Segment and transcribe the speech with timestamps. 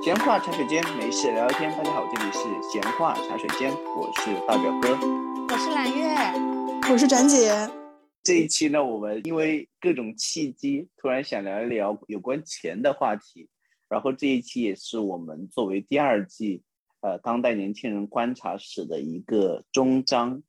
[0.00, 1.68] 闲话茶水间，没事聊聊天。
[1.72, 2.38] 大家好，这里是
[2.70, 4.96] 闲话茶水间，我是大表哥，
[5.48, 6.14] 我是蓝月，
[6.92, 7.50] 我是展姐。
[8.22, 13.48] 这一期呢，我们因为各种契机，突然想聊一聊有关钱的话题。
[13.88, 16.62] 然后这一期也是我们作为第二季，
[17.00, 20.40] 呃，当代年轻人观察史的一个终章。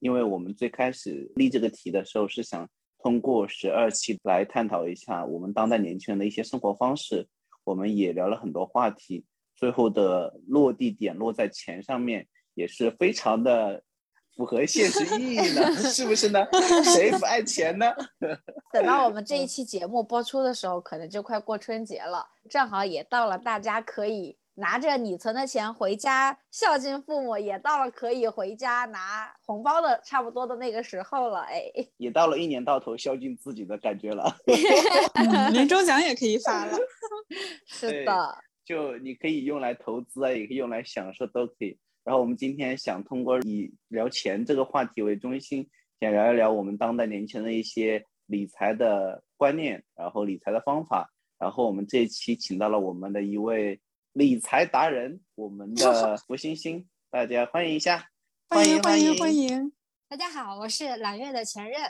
[0.00, 2.68] 因为我们最开始立这个题的时候，是想
[3.02, 7.26] 通过十二期来探讨一下我们当代年轻人的一些生活方式。
[7.64, 9.24] 我们也聊了很多话题，
[9.54, 13.82] 最后的落地点落在钱上面，也是非常的
[14.34, 16.46] 符合现实意义的， 是不是呢？
[16.84, 17.86] 谁不爱钱呢？
[18.72, 31.40] 等到我们这一期节目播出的时候，可能就快过春节了，正好也到了大家可以拿着你存的钱回家孝敬父母，也到了可以回家拿红包的差不多的那个时候了。
[31.40, 31.62] 哎，
[31.96, 34.36] 也到了一年到头孝敬自己的感觉了。
[35.52, 36.78] 年终奖也可以发了。
[37.64, 41.78] 是的，就你可以用来投资啊，也可以用来享受，都可以。
[42.04, 45.68] 然后我们今天想通过以聊钱这个话题为中心，
[46.00, 51.12] 想聊一聊我们当代年轻人的一些理财的观念，然后理财的方法。
[51.38, 53.80] 然后我们这一期请到了我们的一位
[54.12, 58.08] 理财达人，我们的福星星，大家欢迎一下，
[58.48, 59.72] 欢迎欢迎欢迎！
[60.08, 61.80] 大家好，我是揽月的前任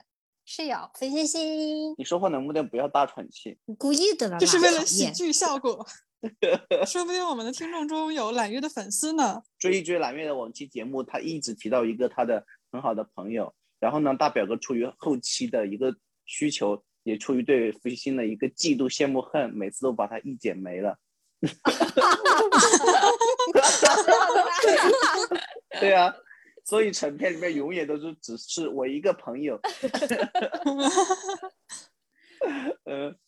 [0.44, 1.94] 室友福星星。
[1.96, 3.56] 你说话能不能不要大喘气？
[3.64, 5.86] 你故意的了，就是为了喜剧效果。
[6.86, 9.42] 说不定我们的听众中有揽月的粉丝呢。
[9.58, 13.54] 追一追揽月的往期节目，他一直提到一个他的很好的朋友。
[13.78, 15.96] 然后呢，大表哥出于后期的一个
[16.26, 20.98] 需求，也出于对福星的一个嫉妒、羡慕、恨，每次都把他一剪没了。
[25.80, 26.14] 对啊，
[26.64, 29.60] 所以成片里面永远都是只是我一个朋友。
[32.84, 33.16] 嗯。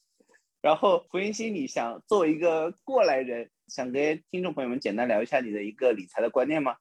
[0.62, 6.76] 然后胡云心，你想作为一个过来人，想跟听众朋友们简单聊一下你的一个理财的观念吗？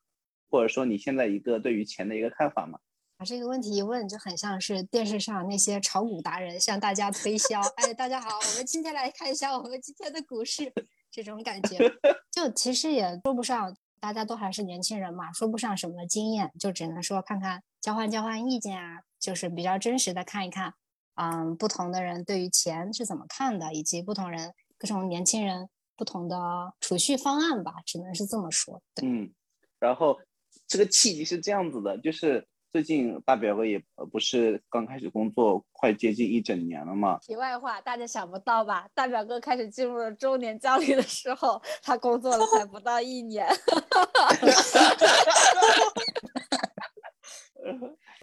[0.52, 2.78] 或者说你现在一个对于钱的一个看法吗？
[3.18, 7.60] 把这个问题一问，就很像是电视上那些炒股达人向大家推销。
[7.78, 10.72] 哎，大家好，我们今天来看一下我们今天的股市，
[11.12, 11.78] 这种感觉，
[12.32, 20.74] 就其实也说不上，大家都还是年轻人嘛，说不上什么经验，就只能说看看交换交换意见啊，就是比较真实的看一看。
[21.16, 28.82] 嗯，不同的人对于钱是怎么看的，以及不同人、各种年轻人不同的储蓄方案吧，只能是这么说。
[29.04, 29.30] 嗯，
[29.78, 30.18] 然后
[30.66, 33.84] 这个契机是这样子的，就是最近大表哥也
[34.14, 37.20] 不是刚开始工作，快接近一整年了嘛。
[37.20, 38.88] 题外话，大家想不到吧？
[38.94, 43.46] 大表哥开始进入了中年焦虑的时候，他工作了才不到一年。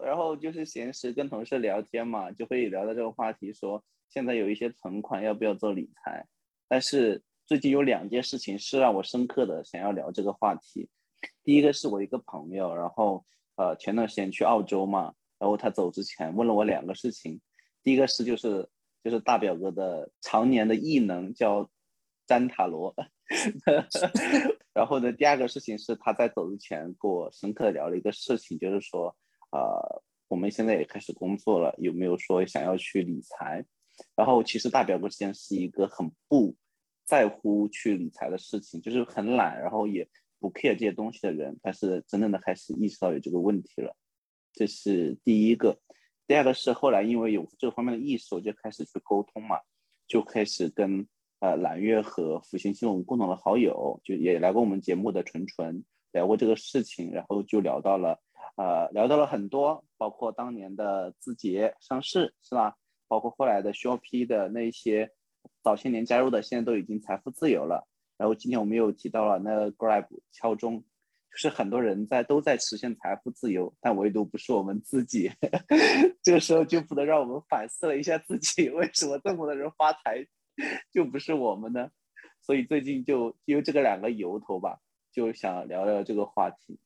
[0.02, 6.24] 然后就是闲时跟同事聊天嘛，就会聊到这个话题，说现在有一些存款，要不要做理财？
[6.66, 10.88] 但是最近有两件事情是让我深刻的想要聊这个话题。
[11.44, 13.22] 第一个是我一个朋友，然后
[13.58, 17.38] 呃前段时间去澳洲嘛，然后他走之前问了我两个事情。
[17.82, 18.66] 第一个是就是
[19.04, 21.68] 就是大表哥的常年的异能叫
[22.26, 22.94] 詹塔罗，
[24.72, 29.14] 然后呢第二个事情是他在走之前跟我深刻聊了一个事情，就是说。
[29.50, 33.64] 呃，我们现在也开始工作了，有没有说想要去理财？
[34.14, 36.54] 然后其实大表哥之前是一个很不
[37.06, 40.06] 在乎去理财的事情，就是很懒，然后也
[40.40, 41.58] 不 care 这些东西的人。
[41.62, 43.96] 他是真正的开始意识到有这个问题了，
[44.52, 45.78] 这是第一个。
[46.26, 49.58] 第二个是后来因为有这方面的意识，我就开始去沟通嘛，
[50.06, 51.06] 就开始跟
[51.40, 58.20] 呃蓝月和福星星我们共同的好友，就也来过我们节目的纯纯聊过这个事情，然后就聊到了。
[58.56, 62.74] 呃，聊到了很多，包括当年的字节上市，是吧？
[63.06, 65.12] 包括后来的 s h o p 的那些
[65.62, 67.86] 早些年加入的，现在都已经财富自由了。
[68.18, 70.80] 然后今天我们又提到了那个 Grab 敲钟，
[71.30, 75.30] 就是很多人在都在实现财富自由，但唯独不是我们自己。
[76.22, 80.26] 这个时候就不能让我们反思了一下自己， 为什么这么多人发财，
[80.92, 81.88] 就不是我们呢？
[82.42, 84.80] 所以最近就因为这个两个由头吧，
[85.12, 86.78] 就想聊聊这个话题。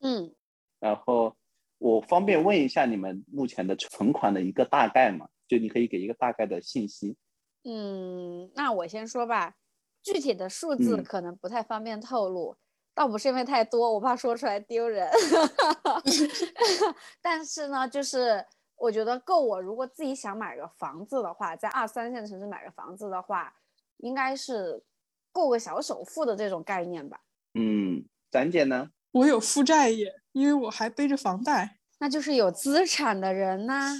[0.00, 0.34] 嗯。
[0.78, 1.36] 然后
[1.76, 5.28] 我方便问一下你们目前的存款的一个大概吗？
[5.46, 7.16] 就你可以给一个大概的信息。
[7.64, 9.54] 嗯，那我先说吧，
[10.02, 12.56] 具体的数字可能不太方便透露，
[12.94, 15.10] 倒不是因为太多，我怕说出来丢人。
[17.20, 18.44] 但是呢，就是
[18.76, 23.54] 我觉得够我如果自己想买个房子的话，在二三线城市买个房子的话，
[23.98, 24.82] 应该是
[25.32, 27.20] 够个小首付的这种概念吧。
[27.54, 28.90] 嗯，展姐呢？
[29.12, 30.16] 我有负债耶。
[30.32, 33.92] 因为我还背着房贷，那就是有资产的人呐。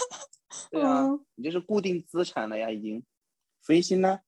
[0.70, 3.02] 对啊，你就是固定资产了呀，已经。
[3.62, 4.20] 飞星呢？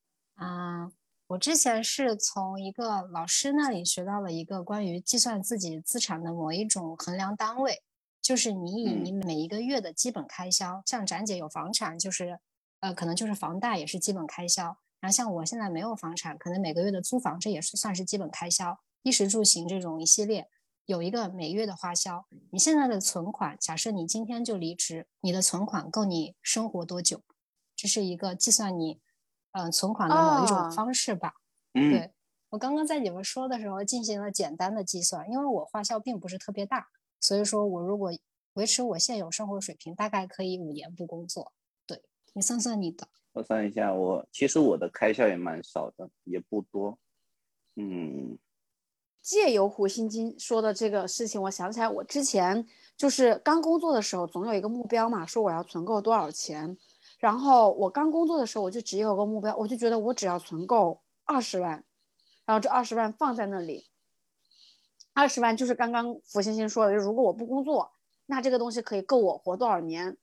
[1.32, 7.82] 啊，我之前是从一个老师那里学到了一个关于计算自己资产的某一种衡量单位，
[8.20, 12.38] 就是你以嗯你每一个月的基本开销，像展姐有房产，就是
[12.80, 20.48] 呃可能就是房贷也是基本开销，然后像我现在没有房产，可能每个月的租房这也是算是基本开销，衣食住行这种一系列
[20.84, 22.26] 有一个每月的花销。
[22.50, 27.22] 你现在的存款，假设你今天就离职，你的存款够你生活多久？
[27.74, 29.00] 这是一个计算你
[29.52, 31.34] 嗯、呃存款的某一种啊方式吧。
[31.74, 32.12] 嗯，对
[32.50, 36.88] 我刚刚在你们说的时候进行了简单的计算，因为我花销并不是特别大，
[37.20, 38.12] 所以说我如果
[38.54, 41.52] 维持我现有生活水平，大概可以五年不工作。
[41.86, 42.02] 对
[42.34, 46.98] 你算算你的，我算一下，我其实我的开销也蛮少的，也不多。
[47.76, 48.36] 嗯，
[49.22, 52.66] 借由胡心金说的这个事情，我想起来，我之前
[52.98, 56.76] 就是刚工作的时候，总有一个目标嘛，说我要存够多少钱。
[57.22, 61.84] 然后我刚工作的时候，我就只有个目标，我就觉得我只要存够二十万，
[62.44, 63.86] 然后这二十万放在那里，
[65.14, 67.92] 二十万就是刚刚福星星说的，如果我不工作，
[68.26, 70.18] 那这个东西可以够我活多少年？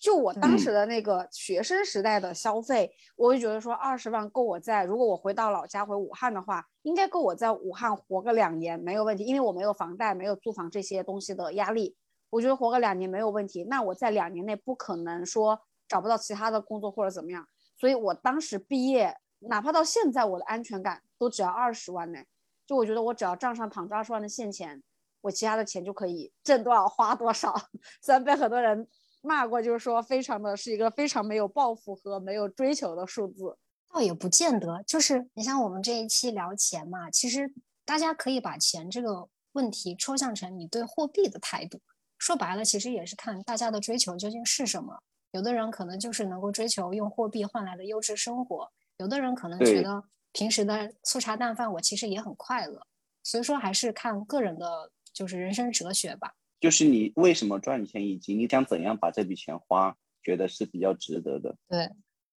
[0.00, 11.96] 就我当时的那个学生时代的消费，我就觉得说二十万够我在，如果我回到老家回武汉的话，应该够我在武汉活个两年没有问题，因为我没有房贷，没有租房这些东西的压力，
[12.30, 13.64] 我觉得活个两年没有问题。
[13.64, 22.20] 那我在两年内不可能说找不到其他的工作或者怎么样，所以我当时毕业，哪怕到现在，我的安全感都只要二十万呢。
[22.66, 24.82] 就我觉得我只要账上躺着二十万的现钱，
[25.22, 27.54] 我其他的钱就可以挣多少花多少。
[28.02, 28.86] 虽然被很多人
[29.22, 33.56] 骂过，就是说非常的是一个非常没有抱负和没有追求的数字。
[33.90, 37.50] 倒也不见得，就是你像我们这一期聊钱嘛，其实
[37.86, 41.80] 大家可以把钱这个问题抽象成你对货币的态度。
[42.18, 44.98] 说白了，其实也是看大家的追求究竟是什么。
[45.32, 50.02] 有的人可能就是能够追求用货币换来的优质生活，有的人可能觉得
[50.32, 52.86] 平时的粗茶淡饭我其实也很快乐。
[53.22, 56.34] 所以说还是看个人的，就是人生哲学吧。
[56.60, 61.54] 就是你为什么赚钱，以及你想怎样把这笔钱花，觉得是比较值得的。
[61.68, 61.90] 对，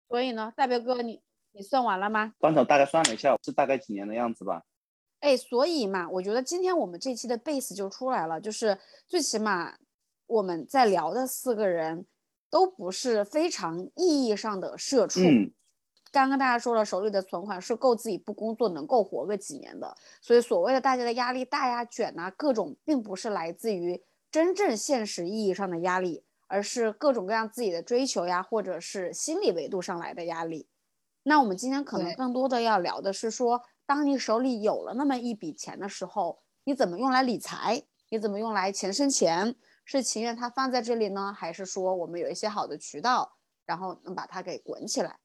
[0.07, 1.21] 所以呢，大表哥你
[1.51, 2.33] 你算完了吗？
[2.39, 4.63] 刚才大概算了一下，是大概几年的样子吧。
[5.19, 8.77] 哎，所以嘛，我觉得今天我们这期的 base 就出来了，就是
[9.07, 9.77] 最起码
[10.25, 12.05] 我们在聊的四个人
[12.49, 15.21] 都不是非常意义上的社畜。
[15.21, 15.51] 嗯，
[16.11, 30.67] 刚刚大家说了，手里的存款是够自己不工作能够活个几年的，所以所谓的大家的压力大呀、卷呐、各种，并不是来自于真正现实意义上的压力，而是各种各样自己的追求呀，或者是心理维度上来的压力。
[31.23, 37.83] 那我们今天可能更多的要聊的是说，当你手里有了那么一笔钱的时候，你怎么用来理财？
[38.09, 39.55] 你怎么用来钱生钱？
[39.91, 45.17] 是情愿它放在这里呢，还是说我们有一些好的渠道，然后能把它给滚起来？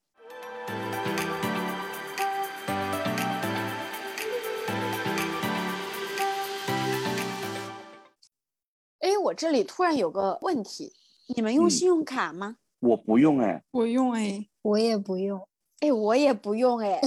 [9.00, 10.94] 哎，我这里突然有个问题，
[11.36, 12.56] 你们用嗯信用卡吗？
[12.80, 15.46] 我不用哎，我用哎，我也不用。
[15.80, 16.98] 哎，我也不用哎。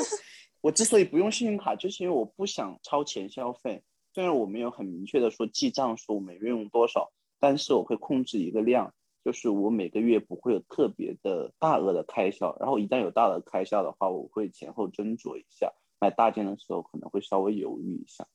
[0.60, 3.82] 我之所以不用信用卡，就是因为我不想超前消费。
[4.12, 8.92] 虽然我没有很明确的说记账说每月用多少，但是我会控制一个量，
[9.24, 12.56] 就是我每个月不会有特别的大额的开销。
[12.58, 18.26] 然后一旦有大额开销的话，我会前后斟酌一下，买大件的时候可能会稍微犹豫一下。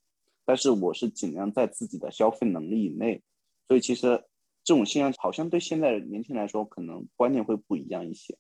[0.46, 3.22] 但是我是尽量在自己的消费能力以内，
[3.68, 4.24] 所以其实
[4.64, 8.38] 这种现象好像对现在年轻人来说，可能观念会不一样一些。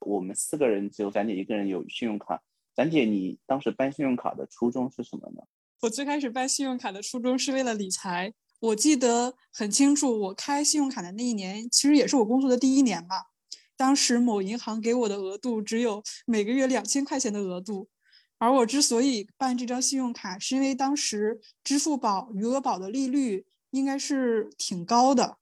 [0.00, 2.42] 我们四个人只有咱姐一个人有信用卡。
[2.74, 5.42] 咱姐，你当时办信用卡的初衷是什么呢？
[5.82, 8.32] 我最开始办信用卡的初衷是为了理财。
[8.60, 13.30] 我记得很清楚，我开信用卡的那一年，其实也是我工作的第一年吧。
[13.76, 17.88] 当时某银行给我的额度只有每个月两千块钱的额度，
[18.38, 25.38] 而我之所以办这张信用卡，是因为当时支付宝、余额宝的利率应该是挺高的，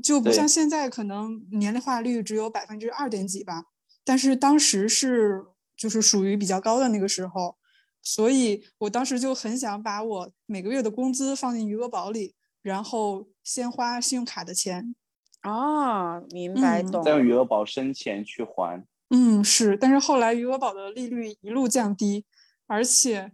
[0.00, 3.64] 就不像现在可能年利化率只有百分之二点几吧，
[4.04, 5.44] 但是当时是
[5.76, 7.57] 就是属于比较高的那个时候。
[8.02, 14.94] 所以我当时就很想把我每个月的工资放进余额宝里，然后先花信用卡的钱。
[15.40, 17.02] 啊，明白嗯懂。
[17.04, 18.84] 再用余额宝生钱去还。
[19.10, 22.24] 嗯，是，但是后来余额宝的利率一路降低，
[22.66, 23.32] 而且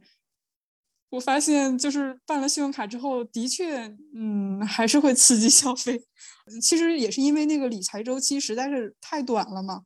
[1.10, 6.04] 我发现就是办了信用卡之后，的确，嗯，还是会刺激消费。
[6.60, 9.82] 其实也是因为那个理财周期实在是太短了嘛，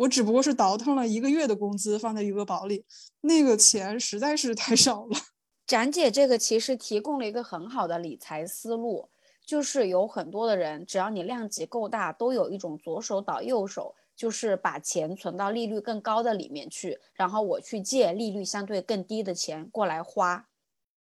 [0.00, 2.86] 我只不过是倒腾了一个月的工资放在余额宝里，
[3.20, 5.18] 那个钱实在是太少了。
[5.66, 9.10] 展姐这个其实提供了一个很好的理财思路，
[9.44, 20.48] 就是有很多的人，只要你量级够大，都有一种左手倒右手，就是把钱存到利率更高的里面去，然后我去借利率相对更低的钱过来花，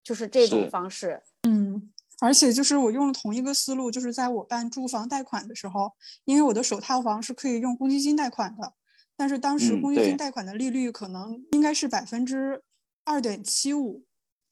[0.05, 1.23] 就是这种方式。
[1.43, 5.93] 嗯，而且就是我用了同一个思路，就是在我办住房贷款的时候，
[6.25, 8.73] 因为我的首套房是可以用公积金贷款的，
[9.17, 12.63] 但是当时嗯公积金贷款的利率可能应该是百分之
[13.05, 14.05] 二点七五，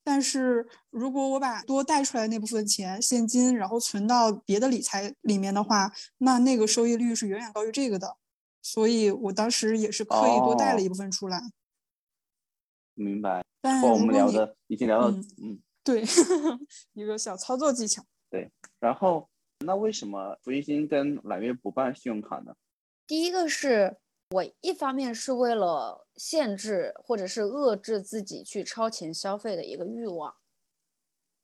[0.04, 8.16] 但是如果我把多贷出来那部分钱现金，然后存到别的理财里面的话，那那个收益率是远远高于这个的，
[8.60, 11.40] 所以我当时也是刻意多贷了哦一部分出来。
[12.94, 13.42] 明白。
[13.62, 16.02] 但哇，我们聊的已经聊到嗯嗯对
[16.94, 18.02] 一个小操作技巧。
[18.30, 18.50] 对
[18.80, 19.28] 然后
[19.60, 22.56] 那为什么福一星跟揽月不办信用卡呢？
[23.06, 23.96] 第一个是
[24.30, 30.34] 我一方面是为了限制或者是遏制自己去超前消费的一个欲望，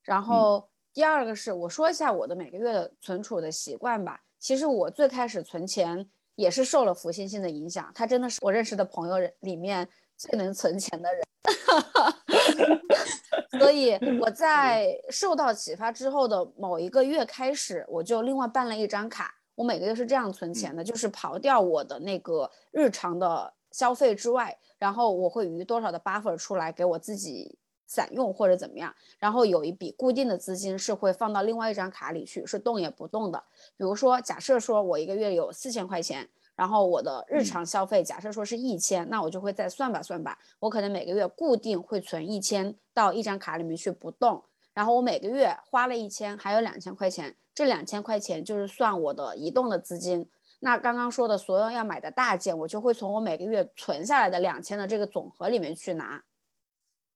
[0.03, 4.23] 然后第二个是我说一下我的每个月的存储的习惯吧。
[4.39, 11.23] 其实我最开始存钱也是受了福星星的影响，他真的是我认识的朋友里面最能存钱的人。
[13.59, 19.35] 所以 我在受到启发之后的某一个月开始，我就另外办了一张卡。
[19.55, 33.43] 我每个月是这样存钱的，就是刨掉我的那个日常的消费之外，然后我会余多少的 buffer 出来给我自己散用或者怎么样，然后有一笔固定的资金是会放到另外一张卡里去，是动也不动的。
[33.77, 44.43] 比如说，假设说我一个月有四千块钱，然后我的日嗯常消费假设说是一千，那我就会再算吧算吧，我可能每个月固定会存一千到一张卡里面去不动，
[44.73, 50.29] 然后我每个月花了一千，还有两千块钱，这两千块钱就是算我的移动的资金。
[50.59, 56.23] 那刚刚说的所有要买的大件，我就会从我每个月存下来的两千的这个总和里面去拿，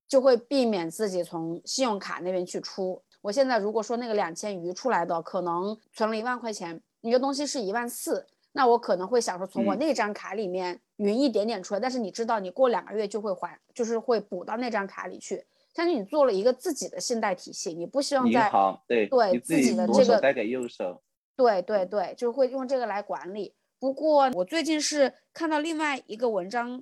[0.07, 3.03] 就会避免自己从信用卡那边去出。
[3.21, 8.25] 我现在如果说那个两千余出来的，可能存了一万块钱，一个东西是一万四，
[8.57, 15.35] 那我可能会想说从我嗯那张卡里面匀一点点出来，但是你知道，你过两个月就会还，就是会补到那张卡里去。
[15.73, 21.01] 相当于你做了一个自己的信贷体系，你不希望银在行对对自自己己的这个左手贷给右手，
[21.35, 23.53] 对对对，就会用这个来管理。
[23.77, 26.81] 不过我最近是看到另外一个文章，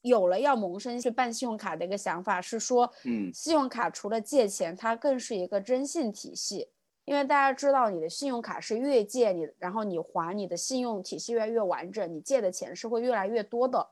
[0.00, 6.70] 有了要萌生去办信用卡的一个想法，是说，嗯信用卡除了借钱，它更是一个征信体系。
[7.04, 13.90] 因为大家知道，你的信用卡是越借你，然后你还你的信用体系越来越完整，你借的钱是会越来越多的。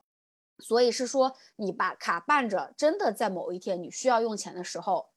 [0.59, 5.11] 所以是说，你把卡办着，真的在某一天你需要用钱的时候，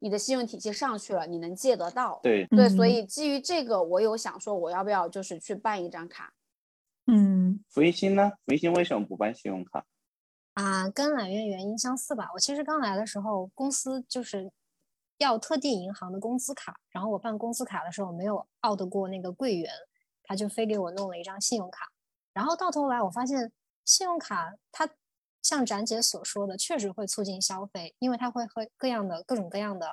[0.00, 2.20] 你的信用体系上去了，你能借得到。
[2.22, 6.34] 对，对，所嗯以基于这个，我有想说，我要不要就是去办一张卡？
[7.06, 8.32] 嗯福一星呢？
[8.44, 9.84] 福一星为什么不办信用卡？
[10.54, 12.28] 啊，跟揽月原因相似吧。
[12.34, 14.52] 我其实刚来的时候，公司就是
[15.22, 19.70] 要特定银行的工资卡，然后我办工资卡的时候没有 out 过那个柜员，
[20.24, 21.90] 他就非给我弄了一张信用卡。
[22.32, 23.52] 然后到头来我发现，
[23.84, 24.88] 信用卡它
[25.42, 29.86] 像展姐所说的，确实会促进消费，因为它会和各样的各种各样的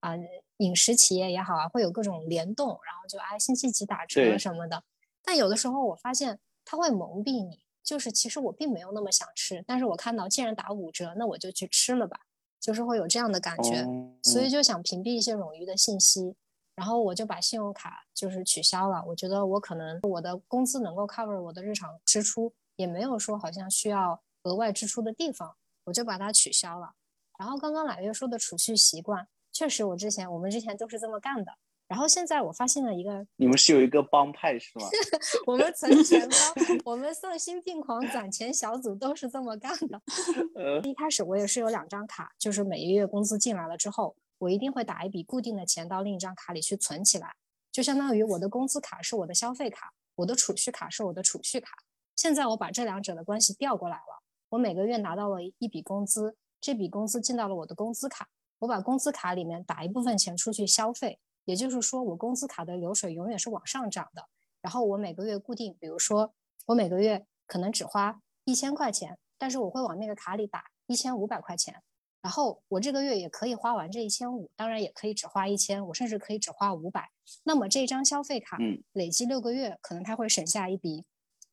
[0.00, 0.14] 啊、
[0.58, 4.82] 饮食企业也好啊，会有各种联动，然后就哎星期几打折什么的。
[5.22, 12.20] 但有的时候我发现它会蒙蔽你，就是其实我并没有那么想吃，但是我看到既然打五折，那我就去吃了吧，
[12.60, 16.36] 就是会有这样的感觉，哦所以就想屏蔽一些冗余的信息，
[16.76, 19.02] 然后我就把信用卡就是取消了。
[19.06, 26.92] 我觉得我可能我的工资能够 cover 我的日常支出，也没有说好像需要额外支出的地方，我就把它取消了。
[27.38, 31.52] 然后刚刚揽月说的储蓄习惯，确实我之前我们之前都是这么干的。
[31.90, 34.86] 然后现在我发现了一个你们是有一个帮派是吗？
[35.44, 36.36] 我们存钱包，
[36.92, 40.00] 我们丧心病狂攒钱小组都是这么干的。
[40.54, 47.34] 呃，一开始我也是有两张卡，就是每个月工资进来了之后，我一定会打一笔固定的钱到另一张卡里去存起来，
[47.72, 51.72] 就相当于我的工资卡是我的消费卡，我的储蓄卡是我的储蓄卡。
[52.14, 58.28] 现在我把这两者的关系调过来了，我每个月拿到了一笔工资，这笔工资进到了我的工资卡，
[58.60, 64.28] 我把工资卡里面打一部分钱出去消费，也就是说我工资卡的流水永远是往上涨的。
[64.60, 66.34] 然后我每个月固定，比如说
[66.66, 71.82] 我每个月可能只花一千块钱，但是我会往那个卡里打一千五百块钱，
[72.20, 77.10] 然后我这个月也可以花完这一千五，当然也可以只花一千，我甚至可以只花五百。
[77.44, 81.04] 那么这张消费卡嗯累计六个月，可能它会省下一笔，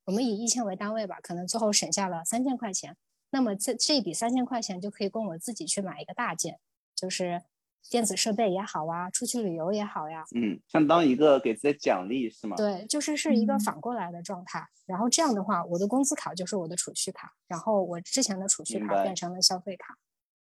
[0.06, 2.98] 我们以一千为单位吧，可能最后省下了三千块钱。
[3.30, 6.60] 那么这这笔三千块钱就可以供我自己去买一个大件，
[6.96, 7.44] 就是
[7.90, 12.56] 电子设备也好啊，出去旅游也好呀，嗯，相当一个给自己的奖励是吗？
[12.58, 14.66] 对，就是是一个嗯反过来的状态。
[14.86, 19.98] 然后这样的话，我的工资卡就是我的储蓄卡，然后我之前的储蓄卡变成了消费卡，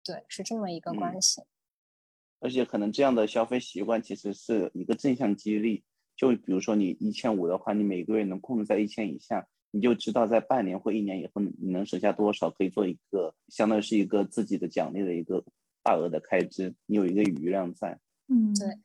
[0.04, 1.42] 对，是这么一个嗯关系。
[2.40, 5.84] 而且可能这样的消费习惯其实是一个正向激励。
[6.16, 15.44] 就比如说你一千五的话，你每个月能控制在一千以下，你就知道在半年或一年以后你能省下多少，可以做一个相当于是一个自己的奖励的一个
[15.86, 17.96] 大额的开支，你有一个余量在。
[18.26, 18.80] 嗯，对。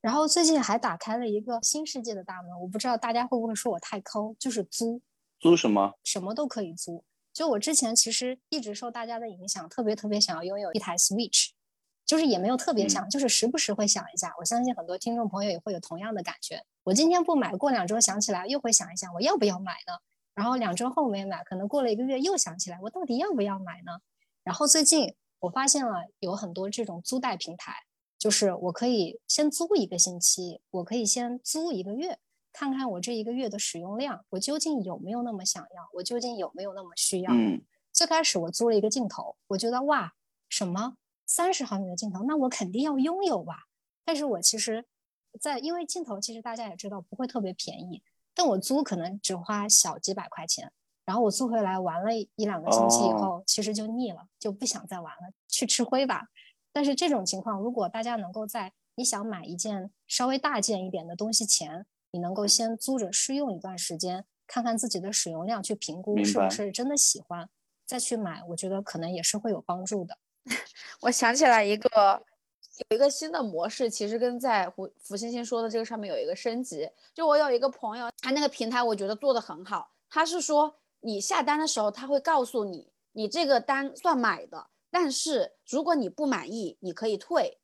[0.00, 5.00] 然后最近还打开了一个新世界的大门，我不知道大家会不会说我太抠，就是租，
[5.38, 5.92] 租什么？
[6.02, 7.04] 什么都可以租。
[7.32, 11.50] 就我之前其实一直受大家的影响，特别特别想要拥有一台 Switch，
[12.04, 14.34] 就是也没有特别想，就是时不时会想一下。
[14.40, 16.60] 我相信很多听众朋友也会有同样的感觉。
[16.82, 19.92] 我今天不买，过两周想起来又会想一想，我要不要买呢？
[20.34, 23.92] 然后两周后没买，可能过了一个月又想起来，我到底要不要买呢？
[24.42, 27.74] 然后最近我发现了有很多这种租贷平台。
[28.18, 32.20] 就是我可以先租一个星期，我可以先租一个月，
[32.52, 37.32] 看看我这一个月的使用量，我究竟有没有那么想要，我究竟有没有那么需要。
[37.32, 37.60] 嗯，
[37.92, 40.12] 最开始我租了一个镜头，我觉得哇，
[40.48, 43.64] 什么三十毫米的镜头，那我肯定要拥有吧。
[44.04, 44.84] 但是我其实，
[45.40, 48.04] 在因为镜头其实大家也知道不会特别便宜，
[48.36, 50.72] 但我租可能只花小几百块钱，
[51.04, 56.28] 然后我租回来玩了一两个星期以后，其实就腻了，就不想再玩了，去吃灰吧。
[56.72, 67.48] 但是这种情况，如果大家能够在你想买一件稍微大件一点的东西前，你能够先租着试用一段时间，看看自己的使用量，去评估是不是真的喜欢，
[67.86, 70.16] 再去买，我觉得可能也是会有帮助的。
[71.02, 72.22] 我想起来一个，
[72.90, 76.88] 有一个新的模式，其实跟在胡胡星星说的这个上面有一个升级。
[77.14, 84.68] 就我有一个朋友，他那个平台我觉得做的很好，他是说你下单的时候，他会告诉你，你这个单算买的。
[84.90, 87.58] 但是如果你不满意，你可以退，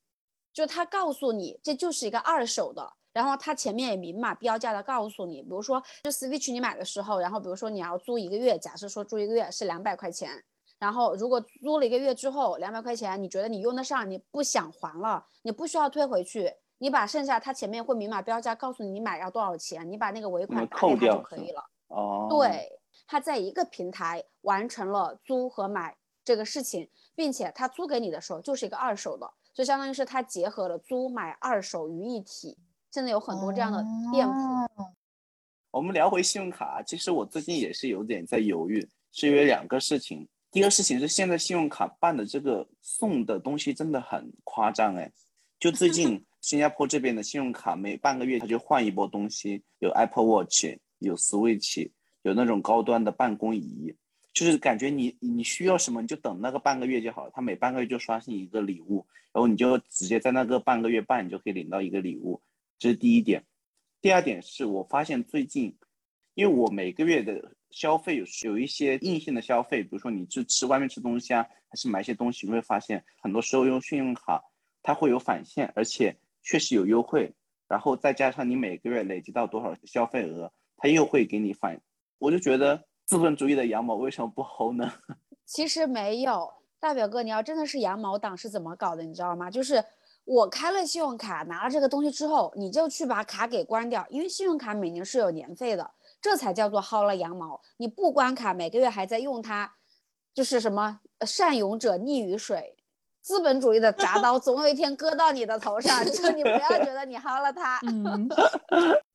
[0.52, 10.42] 就他告诉你这就是一个二手的，然后他前面也明码标价的告诉你，比如说就 Switch 你买的时候，然后比如说你要租一个月，假设说租一个月是两百块钱，
[10.78, 21.62] 然后如果租了一个月之后两百块钱你觉得你用得上，你不想还了，你不需要退回去，你把剩下他前面会明码标价告诉你你买要多少钱，你把那个尾款打给他就可以了。
[21.88, 22.77] 哦，对，
[23.08, 26.88] 他在一个平台完成了租和买这个事情。
[27.18, 32.56] 并且他租给你的时候就是一个二手的，就相当于是他结合了租买二手于一体。
[32.92, 34.32] 现在有很多这样的店铺。
[35.72, 40.28] 我们聊回信用卡，其实我最近也是有点在犹豫，是因为两个事情。
[40.52, 45.10] 第一个事情是现在信用卡办的这个送的东西真的很夸张哎，
[45.58, 51.90] 就最近 新加坡这边的信用卡每半个月他就换一波东西，有 Apple Watch，有 Switch，
[52.22, 53.94] 有那种高端的办公仪。
[54.34, 57.30] 就是感觉你你需要什么，你就等那个半个月就好了。
[57.34, 62.40] 他每半个月就刷新一个礼物，然后你就直接在那个半个月半，你就可以领到一个礼物。
[62.78, 63.44] 这是第一点。
[64.00, 65.76] 第二点是我发现最近，
[66.34, 74.40] 因为我每个月的消费有有一些硬性的消费，比如说你去吃外面吃东西啊，还是买一些东西，你会发现很多时候用信用卡
[74.84, 77.32] 它会有返现，而且确实有优惠。
[77.66, 81.80] 然后再加上你每个月累积到多少消费额，它又会给你返。
[82.18, 82.84] 我就觉得。
[83.08, 84.92] 资本主义的羊毛为什么不薅呢？
[85.46, 89.02] 其实没有，大表哥，你要真的是羊毛党是怎么搞的？
[89.02, 89.50] 你知道吗？
[89.50, 89.82] 就是
[90.24, 97.58] 我开了信用卡，拿了这个东西之后，你就去把卡给关掉，因为信用卡每年是有年费的，这才叫做薅了羊毛。
[97.78, 99.76] 你不关卡，每个月还在用它，
[100.34, 102.76] 就是什么善勇者溺于水，
[103.22, 107.80] 资本主义的铡 刀总有一天割到你的头上，就你不要觉得你薅了它。
[107.86, 108.28] 嗯。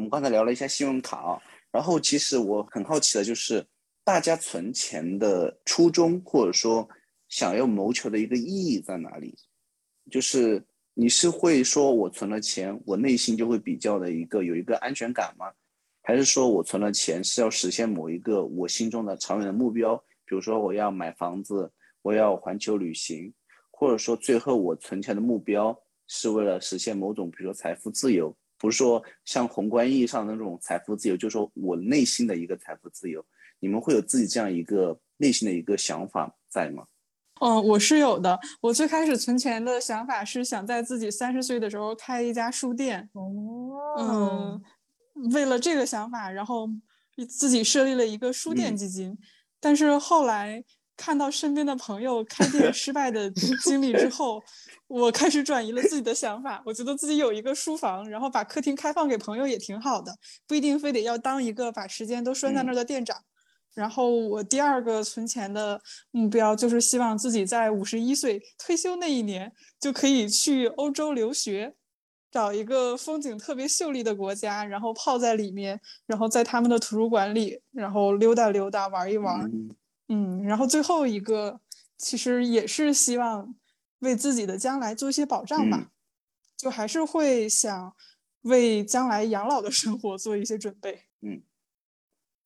[0.00, 1.38] 我们刚才聊了一下信用卡啊，
[1.70, 3.62] 然后其实我很好奇的就是，
[4.02, 6.88] 大家存钱的初衷或者说
[7.28, 9.36] 想要谋求的一个意义在哪里？
[10.10, 15.52] 就是你是会说我存了钱，我内心就会比较的一个有一个安全感吗？
[16.00, 19.94] 还是说我存了钱是要实现某一个我心中的长远的目标？
[20.24, 23.30] 比如说我要买房子，我要环球旅行，
[23.70, 28.34] 或者说最后我存钱的目标是为了实现某种比如说财富自由？
[28.60, 33.24] 不是说像宏观意义上的那种财富自由，就是说我内心的一个财富自由。
[33.58, 36.84] 你们会有自己这样一个内心的一个想法在吗？
[37.40, 38.38] 嗯，我是有的。
[38.60, 43.08] 我最开始存钱的想法是想在自己三十岁的时候开一家书店。
[43.14, 44.60] 哦。
[45.16, 46.68] 嗯，为了这个想法，然后
[47.26, 49.16] 自己设立了一个书店基金。
[49.58, 50.62] 但是后来
[51.00, 53.30] 看到身边的朋友开店失败的
[53.64, 54.42] 经历之后。
[54.90, 60.12] 我开始转移了自己的想法，我觉得自己有一个书房，然后把客厅开放给朋友也挺好的，
[60.48, 63.16] 不一定非得要当一个把时间都拴在那儿的店长。
[63.72, 71.72] 然后我第二个存钱的目标就是希望自己在五十一岁退休那一年就可以去欧洲留学，
[72.32, 79.42] 找一个风景特别秀丽的国家，然后泡在里面，然后在他们的图书馆里，然后溜达溜达，玩一玩。
[79.42, 79.70] 嗯，
[80.44, 81.60] 然后最后一个
[81.96, 83.54] 其实也是希望。
[84.00, 85.90] 为自己的将来做一些保障吧，嗯
[86.56, 87.94] 就还是会想
[88.44, 91.02] 为将来养老的生活做一些准备。
[91.20, 91.42] 嗯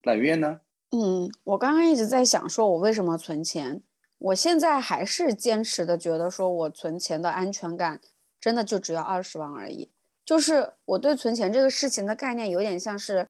[0.02, 0.62] 揽月呢？
[0.90, 3.80] 嗯，我刚刚一直在想，说我为什么存钱？
[4.18, 8.00] 我现在还是坚持的觉得，说我存钱的安全感
[8.40, 9.92] 真的就只要二十万而已。
[10.24, 13.28] 就是我对存钱这个事情的概念，有点像是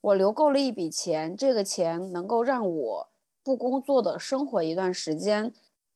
[0.00, 3.08] 我留够了一笔钱，这个钱能够让我
[3.46, 5.52] 不工作的生活一段时间。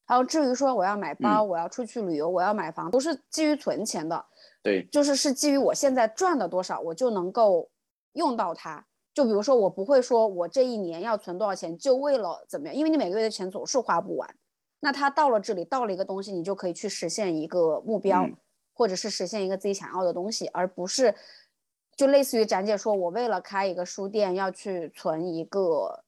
[0.07, 4.25] 然后至于说我要买包，我要出去旅游，我要买房，都是基于存钱的。
[4.63, 7.69] 对，就是是基于我现在赚了多少，我就能够
[8.13, 8.87] 用到它。
[9.13, 14.33] 就比如说，我不会说我这一年要存多少钱，就为了怎么样，因为你每个月的钱总是花不完。
[14.79, 18.37] 那它到了这里，到了一个东西，你就可以去实现一个目标，嗯
[18.73, 21.15] 或者是实现一个自己想要的东西，而不是
[21.97, 26.03] 就类似于展姐说，我为了开一个书店要去存一个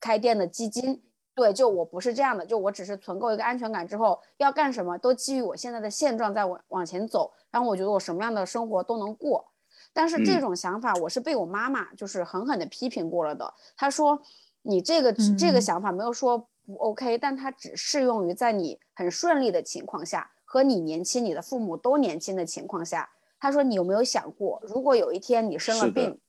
[0.00, 1.02] 开店的基金。
[1.34, 9.44] 对，就我不是这样的，就我只是存够一个安全感之后，要干什么都基于我现在的现状在往往前走，然后我觉得我什么样的生活都能过。
[9.92, 13.52] 但是这嗯种想法我是被我妈妈就是狠狠的批评过了的。
[13.76, 14.22] 她说
[14.62, 23.10] 你这个嗯这个嗯想法没有说不 OK，但它只适用于在你很顺利的情况下，和你年轻、你的父母都年轻的情况下。
[23.40, 26.20] 她说你有没有想过，如果有一天你生了病，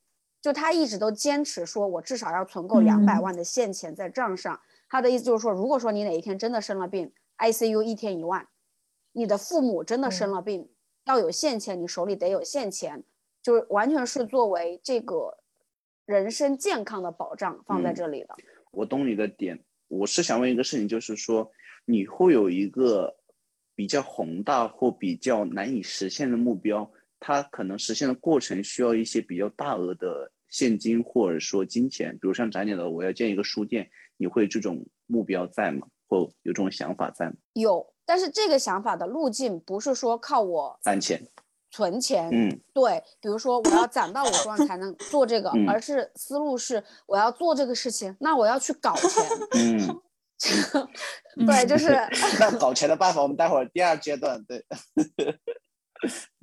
[0.45, 4.62] 就他一直都坚持说，我至少要存够两百嗯万的现钱在账上。
[4.88, 8.47] 他的意思就是说，如果说你哪一天真的生了病，ICU 一天一万，
[9.13, 10.69] 你的父母真的生嗯了病，
[11.05, 13.03] 要有现钱，你手里得有现钱，
[13.41, 15.39] 就是完全是作为这个
[16.05, 18.36] 人身健康的保障放在嗯这里的。
[18.69, 21.51] 我懂你的点，我是想问一个事情，就是说
[21.86, 23.15] 你会有一个
[23.73, 35.88] 比较宏大或比较难以实现的目标，它可能实现的过程需要一些比较大额的现金或者说金钱，比如像展姐的，我要建一个书店，你会这种目标在吗？
[36.08, 37.34] 或有这种想法在吗？
[37.53, 41.27] 有，但是这个想法的路径不是说靠我攒钱，
[41.71, 49.10] 存钱，嗯，对，比如说我要攒到五十万才能做这个，嗯而是思路是我要做这个事情，那我要去搞钱，
[49.55, 50.01] 嗯，
[51.47, 51.89] 对，就是
[52.39, 54.63] 那搞钱的办法，我们待会儿第二阶段对。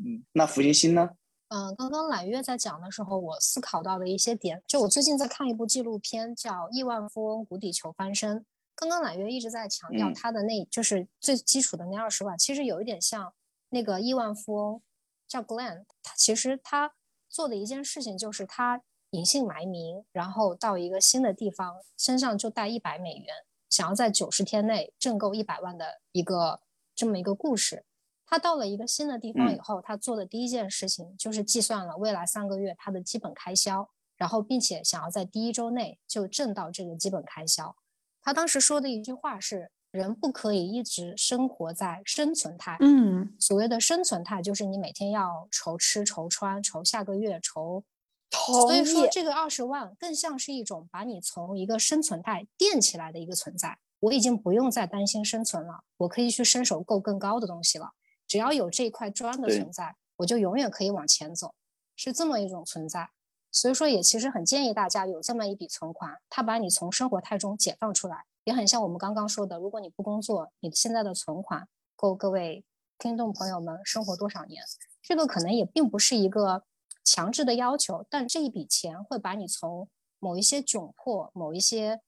[0.05, 1.11] 嗯，那福星星呢？
[1.55, 8.39] 嗯，刚刚揽月在讲的时候，我思考到的一些点，就我最近在看一部纪录片，叫《亿万富翁谷底求翻身》。
[8.75, 13.35] 刚刚揽月一直在强调嗯他的那，就是最基础的那二十万，其实有一点像
[13.69, 14.81] 那个亿万富翁
[15.29, 16.95] 叫 Glenn，他其实他
[17.29, 23.27] 做的一件事情就是他隐姓埋名，然后到一个新的地方，身上就带一百美元，
[23.69, 26.63] 想要在九十天内挣够一百万的一个
[26.95, 27.85] 这么一个故事。
[28.33, 37.77] 他到了一个新的地方以嗯后，他做的第一件事情就是计算了未来三个月他的基本开销，然后并且想要在第一周内就挣到这个基本开销。
[38.23, 42.79] 他当时说的一句话是：人不可以一直生活在生存态。
[42.81, 47.85] 嗯，所谓的生存态，就是你每天要愁吃愁穿，愁下个月，愁。
[48.31, 53.77] 同所以说，这个二十万更像是一种把你从一个生存态垫起来的一个存在。
[54.01, 57.91] 我已经不用再担心生存了，我可以去伸手够更高的东西了。
[58.33, 61.55] 只要有这一块砖的存在，我就永远可以往前走，
[61.95, 63.11] 是这么一种存在。
[63.51, 72.65] 所以说，也其实很建议大家有这么一笔存款，它把你从生活态中解放出来，也很像我们刚刚说的，如果你不工作，你现在的存款够各位
[72.99, 74.65] 听众朋友们生活多少年？
[75.03, 76.65] 这个可能也并不是一个
[77.05, 82.01] 强制的要求，但这一笔钱会把你从某一些窘迫、某一些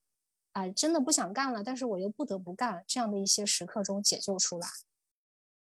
[0.53, 4.67] 啊、真的不想干了，但是我又不得不干这样的一些时刻中解救出来。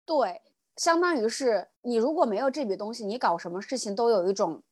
[0.10, 0.42] 对，
[0.76, 4.64] 相当于是你如果没有这笔东西，你搞什么事情都有一种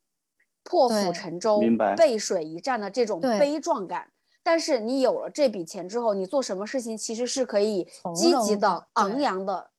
[0.63, 1.61] 破釜沉舟、
[1.95, 4.11] 背水一战的这种悲壮感。
[4.41, 9.69] 但是你有了这笔钱之后，你做什么事情其实是可以积极的的、昂扬的、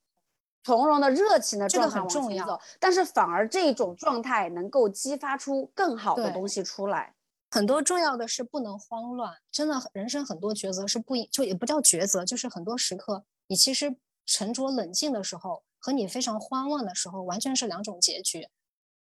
[0.63, 2.79] 从容的、热情的这个状态很重要往前走。
[2.79, 7.13] 但是反而这种状态能够激发出更好的东西出来。
[7.51, 13.97] 很多重要的是不能慌乱，真的人生很多抉择是不应就也不叫抉择，就是很多时刻你其实
[14.29, 18.49] 沉着冷静的时候和你非常慌乱的时候完全是两种结局。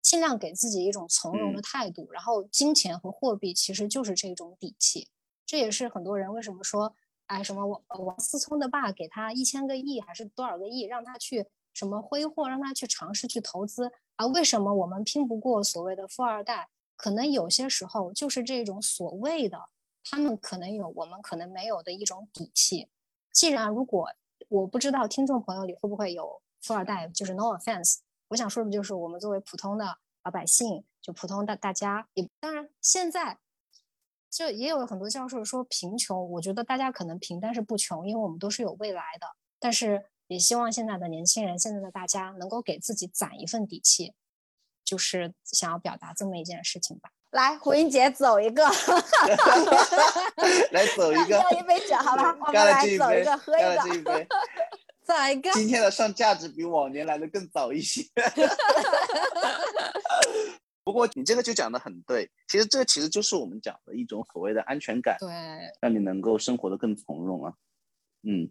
[0.00, 5.08] 尽量给自己一种从容的嗯态度，然后金钱和货币其实就是这种底气。
[5.44, 6.94] 这也是很多人为什么说，
[7.26, 14.26] 哎，什么王呃王思聪的爸给他一千个亿还是多少个亿，让他去什么挥霍，让他去尝试去投资啊？
[14.28, 16.70] 为什么我们拼不过所谓的富二代？
[16.96, 19.68] 可能有些时候就是这种所谓的，
[20.04, 22.88] 他们可能有我们可能没有的一种底气。
[23.32, 24.10] 既然如果
[24.48, 33.38] 我不知道听众朋友里会不会有富二代，就是 no offense，我想说的就是我们作为普通的老百姓，就普通的大家，也当然现在
[34.30, 39.26] 就也有很多教授说贫穷，我觉得大家可能贫，但是不穷，因为我们都是有未来的。
[39.58, 44.14] 但是也希望现在的年轻人，现在的大家能够给自己攒一份底气，
[44.84, 47.10] 就是想要表达这么一件事情吧。
[47.30, 48.64] 来，胡英姐走一个
[50.72, 52.34] 来走一个，要一杯酒，好吧？
[52.40, 54.26] 我们来走一个，喝 一个，一杯。
[55.04, 55.50] 再来一个。
[55.52, 58.02] 今天的上价值比往年来的更早一些。
[60.84, 65.28] 不过你这个就讲的很对，其实这其实就是我们讲的一种所谓的安全感，对，
[65.80, 67.52] 让你能够生活的更从容啊。
[68.22, 68.50] 嗯。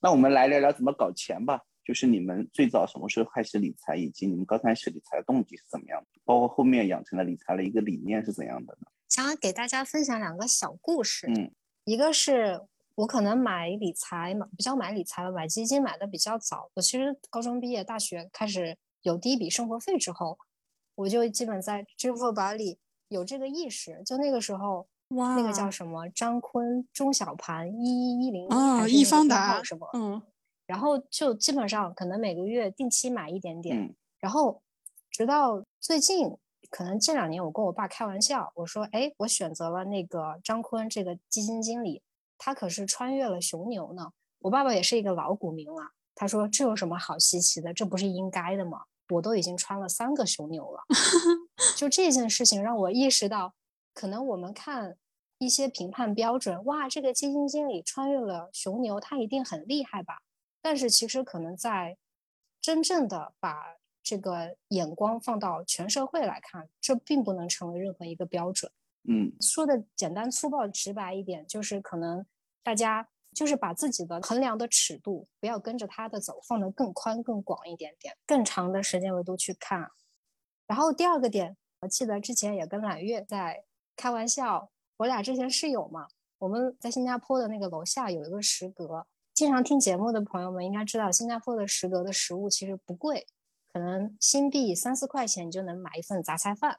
[0.00, 1.62] 那我们来聊聊怎么搞钱吧。
[1.82, 6.20] 就是你们最早什么时候开始理财，以及你们刚开始理财的动机是怎么样的？
[6.24, 8.86] 包括后面养成了理财的一个理念是怎样的呢？
[9.08, 11.26] 想要给大家分享两个小故事。
[11.26, 11.50] 嗯，
[11.84, 12.60] 一个是
[12.94, 16.70] 我可能买理财买比较买理财了买基金买的比较早。
[16.74, 20.38] 我其实高中毕业，大学开始有第一笔生活费之后，
[20.94, 24.00] 我就基本在支付宝里有这个意识。
[24.06, 30.22] 就那个时候，哇，那个叫什么张坤中小盘一一一零啊，易易方达什么，嗯，
[30.66, 34.62] 然后就基本上可能每个月定期买一点点，嗯然后
[35.10, 36.36] 直到最近，
[36.70, 42.02] 可能这两年我跟我爸开玩笑，我说，哎，我选择了那个张坤这个基金经理，
[42.36, 44.12] 他可是穿越了熊牛呢。
[44.40, 47.74] 我爸爸也是一个老股民了，他说这有什么好稀奇的？
[47.74, 48.82] 这不是应该的吗？
[49.08, 50.80] 我都已经穿了三个熊牛了，
[51.76, 53.54] 就这件事情让我意识到，
[53.92, 54.96] 可能我们看
[55.38, 60.22] 一些评判标准，哇，这个基金经理穿越了熊牛，他一定很厉害吧？
[60.62, 61.96] 但是其实可能在
[62.60, 68.70] 真正的把这个眼光放到全社会来看，这并不能成为任何一个标准。
[69.08, 72.26] 嗯说的简单粗暴、直白一点，就是可能
[72.62, 79.90] 大家就是把自己的衡量的尺度不要跟着他的走，放得更宽、更广一点点，更长的时间维度去看。
[80.66, 83.64] 然后第二个点，我记得之前也跟揽月在
[84.00, 86.08] 开玩笑，我俩之前室友嘛，
[86.38, 93.26] 我们在新加坡的那个楼下有一个食阁，经常听节目的朋友们应该知道，新加坡的食阁的食物其实不贵，
[93.74, 96.78] 可能新币三四块钱你就能买一份杂菜饭。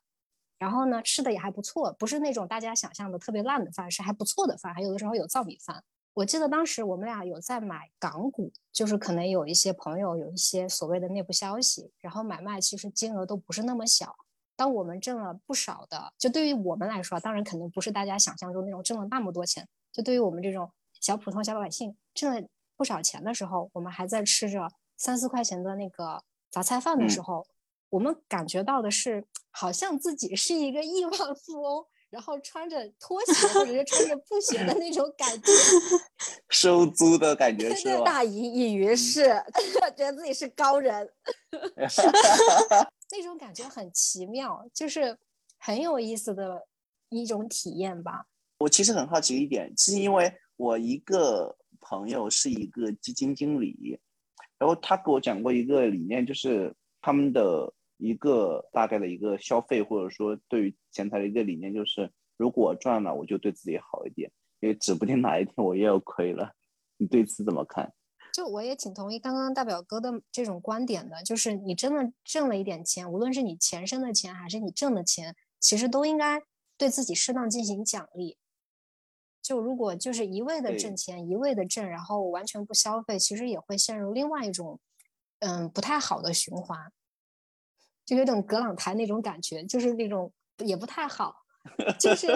[0.58, 5.84] 然后呢，吃的也还不错，不是那种大家想象的特别烂的饭，是还不错的饭，还有的时候有糙米饭。
[6.16, 14.16] 我记得当时我们俩有在买港股，就是可能有一些朋友有一些所谓的内部消息，然后买卖其实金额都不是那么小。
[14.56, 19.68] 当我们挣了不少的，就对于我们来说，当然肯定不是大家想象中那种挣了那么多钱。
[19.92, 27.46] 就对于我们这种小普通小老百姓挣了不少钱的时候，我们还在吃着三四块钱的那个杂菜饭的时候，
[27.90, 35.52] 我们感觉到的是，好像自己是一个亿万富翁，然后穿着拖鞋或者是穿着布鞋的那种感觉。
[36.50, 38.04] 收租的感觉是吧？
[38.06, 39.24] 大隐隐于市，
[39.98, 41.10] 觉得自己是高人。
[43.12, 45.18] 那种感觉很奇妙，就是
[45.58, 46.68] 很有意思的
[47.10, 48.26] 一种体验吧。
[48.60, 54.00] 我其实很好奇一点，是因为我一个朋友是一个基金经理，
[54.58, 66.54] 然后他给我讲过一个理念，就是他们的一个大概的一个消费，或者说对于钱财的一个理念，就是如果赚了，我就对自己好一点，因为指不定哪一天我又要亏了。
[66.98, 67.92] 你对此怎么看？
[68.34, 76.42] 就我也挺同意刚刚大表哥的这种观点的，就是你真的挣了一点钱，无论是你钱生的钱还是你挣的钱，其实都应该
[76.78, 78.38] 对自己适当进行奖励。
[79.42, 84.80] 就如果就是一味的挣钱，一味的挣，然后完全不消费，其实也会陷入另外一种
[85.40, 86.94] 嗯不太好的循环，
[88.06, 91.41] 就有点葛朗台那种感觉，就是那种也不太好。
[92.00, 92.28] 就是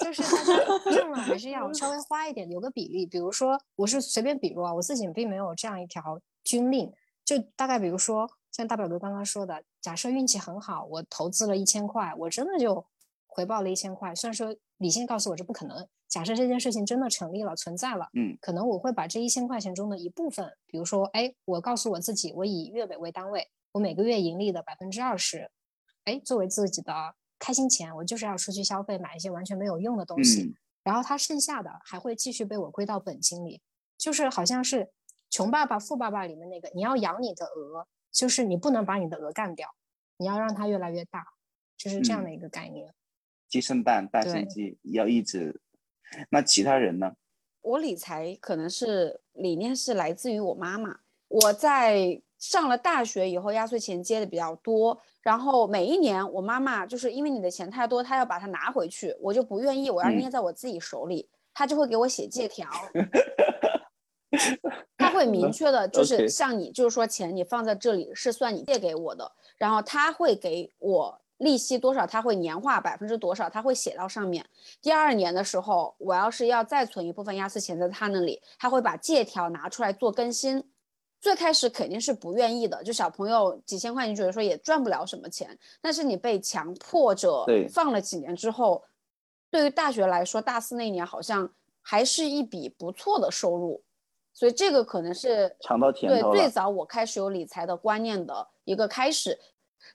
[0.00, 0.54] 就是大家
[0.96, 3.06] 挣了还是要稍微花一点，留个比例。
[3.06, 6.92] 比如说，我是随便比如啊，我自己并没有这样一条军令，
[7.24, 12.84] 就大概比如说像大表哥刚刚说的，假设运气很好，我投资了一千块，我真的就
[13.26, 14.14] 回报了一千块。
[14.14, 25.50] 虽然说理性告诉我这不可能，假设这件事情真的成立了、存在了，嗯，可能我会把这一千块钱中的一部分，比如说，哎，我告诉我自己，我以月尾为单位，我每个月盈利的百分之二十，
[26.04, 26.92] 哎，作为自己的
[27.40, 30.44] 开心钱，我就是要出去消费，买一些完全没有用的东西。
[30.44, 33.60] 嗯然后它剩下的还会继续被我归到本金里，
[33.98, 34.84] 就是好像是
[35.28, 39.68] 《穷爸爸富爸爸》里面那个，你要养你的鹅，就是你不能把你的鹅干掉，
[40.16, 41.22] 你要让它越来越大，
[41.76, 42.94] 就是这样嗯的一个概念。
[43.46, 45.60] 鸡生蛋，蛋生对鸡，要一直。
[46.30, 47.14] 那其他人呢？
[47.60, 51.00] 我理财可能是理念是来自于我妈妈。
[51.28, 62.68] 我在上了大学以后，压岁钱接的比较多，然后每一年我妈妈就是因为你的钱太多，她要把它拿回去，我就不愿意，我要嗯捏在我自己手里，她就会给我写借条。
[64.96, 74.46] 他会明确的，就是像你，就是说钱你放在这里是算你借给我的，然后他会给我利息多少，她会年化百分之多少，她会写到上面。
[74.80, 80.64] 第二年的时候，我要是要再存一部分压岁钱在他那里，他会把借条拿出来做更新。
[81.20, 88.82] 最开始肯定是不愿意的，就小朋友几千块，你觉得说也赚不了什么钱，但是你被强迫着放了几年之后，
[89.50, 91.52] 对于大学来说，大四那年好像
[91.82, 93.82] 还是一笔不错的收入，
[94.32, 99.38] 所以这个可能是 尝到甜头对，最早我开始有理财的观念的一个开始。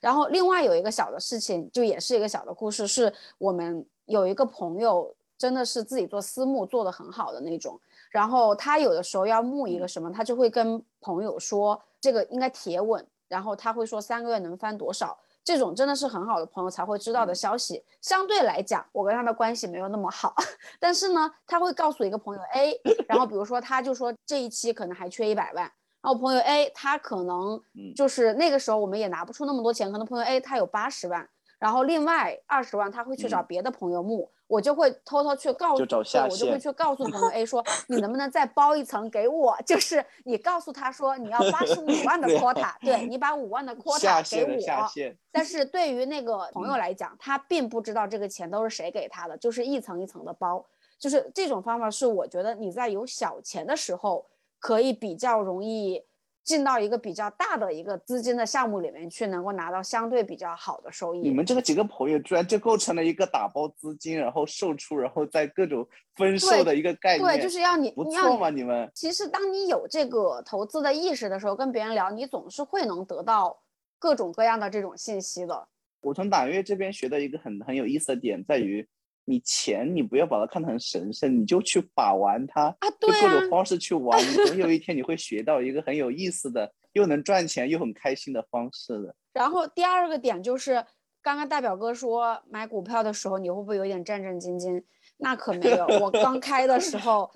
[0.00, 7.80] 然后另外有一个小的事情，就也是一个小的故事，是我们有一个朋友，真的是自己做私募做得很好的那种。
[8.16, 17.84] 然后他有的时候要募一个什么，他就会跟朋友说这个应该铁稳，然后他会说三个月能翻多少，这种真的是很好的朋友才会知道的消息。
[18.00, 20.34] 相对来讲，我跟他的关系没有那么好，
[20.80, 27.60] 但是呢，他会告诉一个朋友 A， 然后比如说他就说这一期可能还缺一百万，然后朋友 A 他可能
[27.94, 34.30] 就是那个时候我们也拿不出那么多钱，可能朋友 A 他有八十万，然后另外二十万他会去找别的朋友募。
[34.48, 35.82] 我就会偷偷去告诉，
[36.30, 39.56] 我就会去告诉朋友 A 说，你能不能再包一层给我？
[39.66, 44.88] 就是你告诉他说你要八十五万的 quota，对你把五万的 quota 给我。
[45.32, 50.64] 但是对于那个朋友来讲，他并不知道这个钱都是谁给他的，就是一层一层的包。
[50.96, 54.24] 就是这种方法是我觉得你在有小钱的时候
[54.60, 56.05] 可以比较容易。
[56.46, 61.18] 进到一个比较大的一个资金的项目里面去，能够拿到相对比较好的收益。
[61.18, 67.28] 你们这个几个朋友居然就构成了一个打包资金，然后售出，然后在各种分售的一个概念。
[67.28, 68.88] 对，就是要你不错嘛，你们。
[68.94, 73.60] 其实当你有这个投资的意识的时候，跟别人聊，你总是会能得到
[73.98, 75.66] 各种各样的这种信息的。
[76.00, 78.88] 我从打月这边学的一个很很有意思的点在于。
[79.28, 89.14] 你钱，你不要把它看得很神圣，你就去把玩它，啊，对各种方式去 玩，总有一天你会学到一个很有意思的，又能赚钱又很开心的方式的。
[89.32, 90.86] 然后第二个点就是，
[91.20, 94.84] 刚刚大表哥说买股票的时候，你会不会有点战战兢兢？
[95.16, 97.28] 那可没有，我刚开的时候，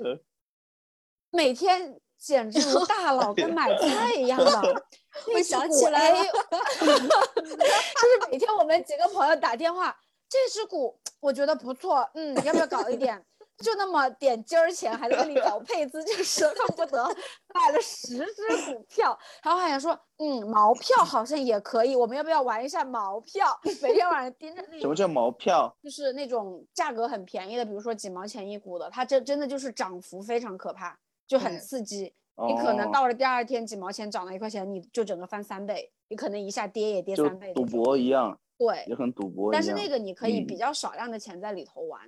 [1.32, 4.84] 每天简直如大佬，跟买菜一样的。
[5.34, 9.98] 我想起来，就是每天我们几个朋友打电话。
[10.30, 13.22] 这只股我觉得不错，嗯，要不要搞一点？
[13.60, 17.04] 就那么点今儿钱，还在那里搞配资，就是恨不得
[17.52, 19.18] 买了十只股票。
[19.42, 23.46] 然后还想说，嗯，毛票好像也可以，我们要不要玩一下毛票？
[23.82, 25.70] 每天晚上盯着那什么叫毛票？
[25.82, 32.14] 就是那种价格很便宜的，比如说几毛钱一股的，它这真的就是涨幅非常可怕，就很刺激。
[32.48, 38.40] 你可能到了第二天几毛钱涨了一块钱，你就整个翻三倍，你可能一下跌也跌三倍，赌博一样。
[38.60, 39.50] 对，也很赌博。
[39.50, 41.98] 但是那个你可以比较少量的钱在里头玩，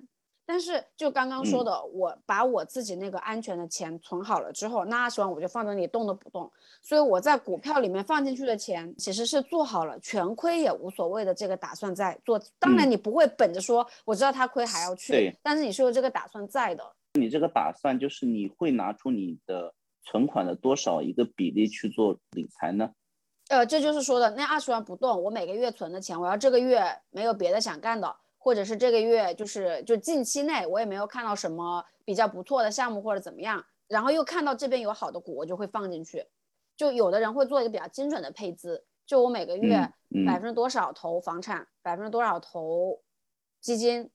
[0.45, 6.53] 但是就刚刚说的，我把我自己那个安全的钱存好了之后，那二十万我就放在那里动都不动。
[6.83, 12.39] 所以我在股票里面放进去的钱，其实是做好了全亏也无所谓的这个打算在做。
[12.59, 16.85] 当然你不会本着说我知道他亏还要去，但是你是有这个打算在的。
[17.15, 22.91] 你这个打算就是你会拿出你的存款的多少一个比例去做理财呢？
[23.53, 36.27] 呃，这就是说的那二十万不动，我每个月存的钱，我要这个月没有别的想干的，或者是这个月就是就近期内我也没有看到什么比较不错的项目或者怎么样，然后又看到这边有好的股，我就会放进去。
[36.79, 39.77] 就有的人会做一个比较精准的配资，就我每个月
[40.27, 42.99] 百分之多少投房产，百分之多少投
[43.61, 44.11] 基金，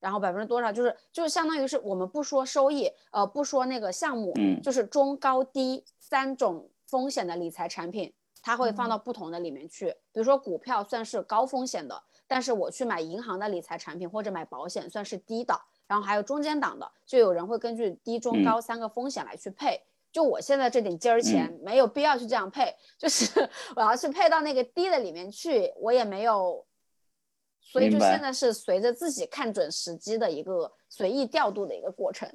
[0.00, 8.12] 然后百分之多少就是就是相当于是我们不说收益，呃，不说那个项目，就是中高低三种风险的理财产品。
[8.42, 19.80] 它会放到不同的里面去，比如说股票算是高风险的，但是我去买银行的理财产品或者买保险算是低的，然后还有中间档的，就有人会根据低、中、高三个风险来去配。
[20.12, 26.66] 就我现在这点金儿钱没有必要去这样配，就是 我要去配到那个低的里面去，我也没有，
[27.60, 32.28] 所以就现在是随着自己看准时机的一个随意调度的一个过程。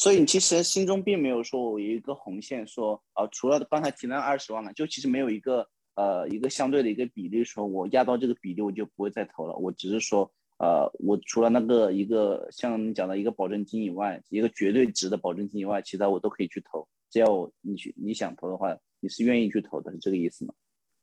[0.00, 9.54] 所以你其实心中并没有说我有一个红线，说啊，除了刚才提那二十万嘛，就其实没有一个呃一个相对的一个比例，说我压到这个比例我就不会再投了。
[9.56, 20.54] 我只是说，呃，我除了那个一个像你讲的一个保证金以外，一个绝对值的保证金以外，其他我都可以去投，只要你去你想投的话，你是愿意去投的，是这个意思吗？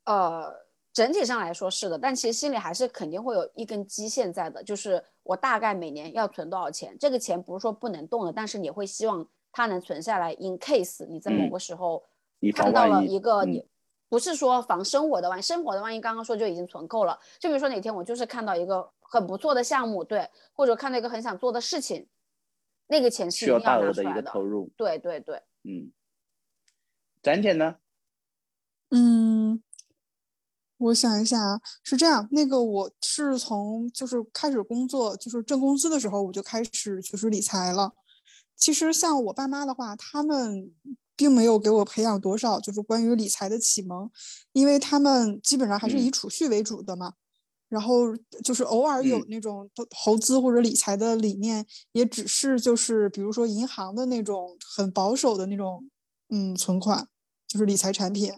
[0.06, 0.67] 呃。
[0.98, 6.96] 整体上来说是的，但其实心里还是肯定会有一根基线在的，就是我大概每年要存多少钱。
[6.98, 12.02] 这个钱不是说不能动的，但是你会希望它能存下来，in case 你在某个时候
[12.52, 13.64] 看到了一个你
[14.08, 17.16] 不是说防生活的万一，生活的万一刚刚说就已经存够了。
[17.38, 22.08] 就比如说哪天我就是看到一个很不错的项目，对，或者看到一个很想做的事情，
[22.88, 24.68] 那个钱是需要大额的一个投入。
[24.76, 25.92] 对对对，嗯，
[27.22, 27.76] 展姐呢？
[28.90, 29.62] 嗯。
[30.78, 37.92] 我想一下啊，是这样，那个我是从就是开始工作，就是挣工资的时候，我就开始就是理财了。
[38.56, 40.72] 其实像我爸妈的话，他们
[41.16, 44.10] 并没有给我培养多少就是关于理财的启蒙，
[44.52, 47.14] 因为他们基本上还是以储蓄为主的嘛。
[47.68, 55.86] 然后就是偶尔有那种投投资或者理财的理念，也只是就是比如说银行的那种很保守的那种
[56.30, 57.06] 嗯存款，
[57.46, 58.32] 就是理财产品。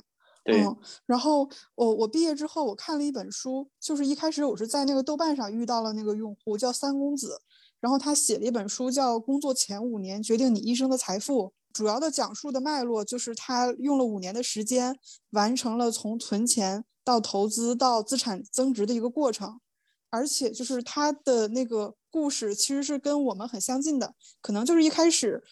[0.44, 0.76] 嗯，
[1.06, 7.42] 然后我我毕业之后，我看了一本书，就是一开始我是在那个豆瓣上遇到了那个用户叫三公子，
[7.78, 11.42] 然后他写了一本书叫《工作前五年决定你一生的财富》，
[11.74, 14.98] 主要的讲述的脉络就是他用了五年的时间，
[15.30, 19.60] 完成了从存钱到投资到资产增值的一个过程，
[20.08, 25.44] 而且就是他的那个故事其实是跟我们很相近的，可能就是一开始。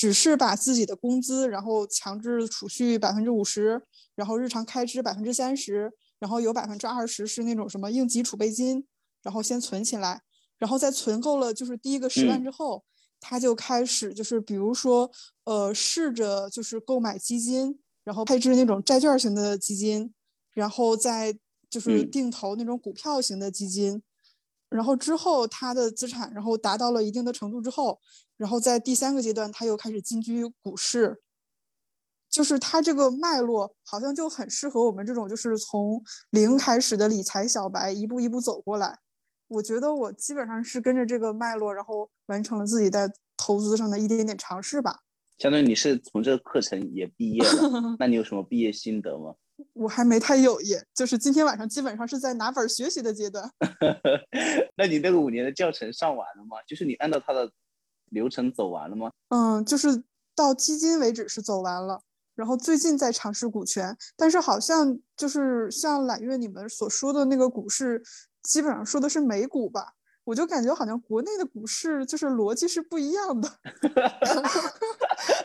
[0.00, 3.82] 只是把自己的工资，然后强制储蓄百分之五十，
[4.14, 8.86] 然后日常开支百分之三十，然后有百分之二十是那种什么应急储备金，
[9.22, 10.22] 然后先存起来，
[10.58, 12.82] 然后在存够了就是第一个十万之后，
[13.20, 15.10] 他就开始就是比如说
[15.44, 20.14] 呃试着就是购买基金，然后配置那种债券型的基金，
[20.54, 21.36] 然后再
[21.68, 24.02] 就是定投那种股票型的基金。
[24.70, 28.00] 然后之后，他的资产然后达到了一定的程度之后，
[28.36, 31.20] 然后在第三个阶段，他又开始进军股市。
[32.30, 36.00] 就是他这个脉络好像就很适合我们这种就是从
[36.30, 39.00] 零开始的理财小白，一步一步走过来。
[39.48, 45.00] 我觉得我基本上是跟着这个脉络，然后完成了自己在投资上的一点点尝试吧。
[45.38, 49.34] 相当于你是从这个课程也毕业了， 那你有什么毕业心得吗？
[49.72, 53.50] 我还没太有耶，就是今天晚上基本上是在拿本学习的阶段。
[54.76, 56.56] 那你那个五年的教程上完了吗？
[56.66, 57.50] 就是你按照它的
[58.10, 59.10] 流程走完了吗？
[59.28, 60.02] 嗯，就是
[60.34, 62.00] 到基金为止是走完了，
[62.34, 68.02] 然后最近在尝试股权，但是好像就是像揽月你们所说的那个股市，
[68.42, 69.94] 基本上说的是美股吧。
[70.30, 73.48] 我就感觉好像国内的股市就是逻辑是不一样的。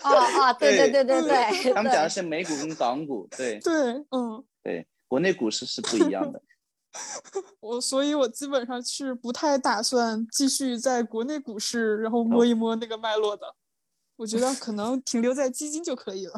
[0.03, 3.73] 哦哦，对对对对对，他们讲的是美股跟港股，对对，
[4.11, 6.39] 嗯，对，国内股市是不一样的。
[7.61, 13.55] 我所以，我基本上是不太打算继续在国内股市，然后摸一摸那个脉络的。
[14.17, 16.33] 我觉得可能停留在基金就可以了。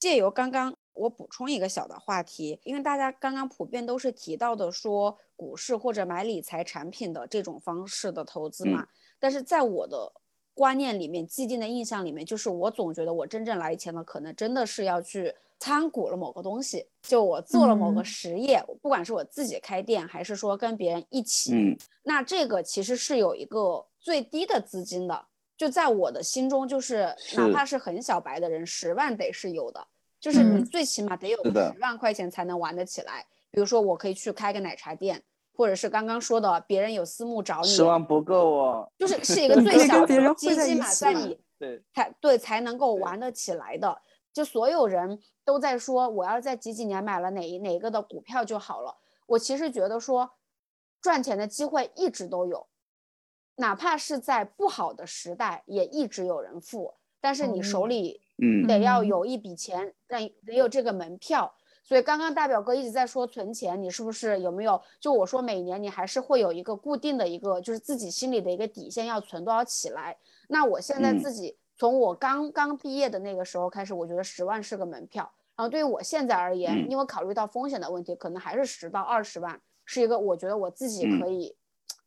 [0.00, 8.86] 借由刚刚我补充一个小的话题，因为大家刚刚普遍都是提到的说股市或者买理财产品的这种方式的投资嘛，
[9.18, 10.12] 但是在我的
[10.54, 21.54] 观念里面、既定的印象里面，就是我总觉得我真正来钱的可能真的是要去参股了某个东西，就我做了某个实业，不管是我自己开店还是说跟别人一起，
[22.02, 25.26] 那这个其实是有一个最低的资金的。
[25.60, 29.86] 就在我的心中，就是哪怕是很小白的人，十万得是有的，
[30.18, 33.26] 就是你最起码得有十万块钱才能玩得起来。
[33.50, 35.22] 比如说，我可以去开个奶茶店，
[35.54, 44.00] 或者是刚刚说的，别人有私募找你，十万不够哦，就是是一 个最小的基金嘛，在你对才对才能够玩得起来的。
[44.32, 48.96] 就所有人都在说，我要在几几年买了哪一哪一个的股票就好了。
[49.26, 50.30] 我其实觉得说，
[51.02, 52.66] 赚钱的机会一直都有。
[53.60, 56.94] 哪怕是在不好的时代，也一直有人付。
[57.20, 61.54] 但是你手里，嗯，得要有一笔钱，让得有这个门票。
[61.84, 64.80] 所以刚刚大表哥一直在说存钱，你是不是有没有？
[64.98, 70.16] 就我说每年你还是会有一个固定的一个，就是自己心里的一个底线，要存多少起来。
[70.48, 75.30] 那我现在自己从我刚刚毕业的那个时候开始，我觉得十万是个门票。
[75.56, 81.54] 然后对于我现在而言，因为考虑到风险的问题，可能还是十到二十万是一个我觉得我自己可以。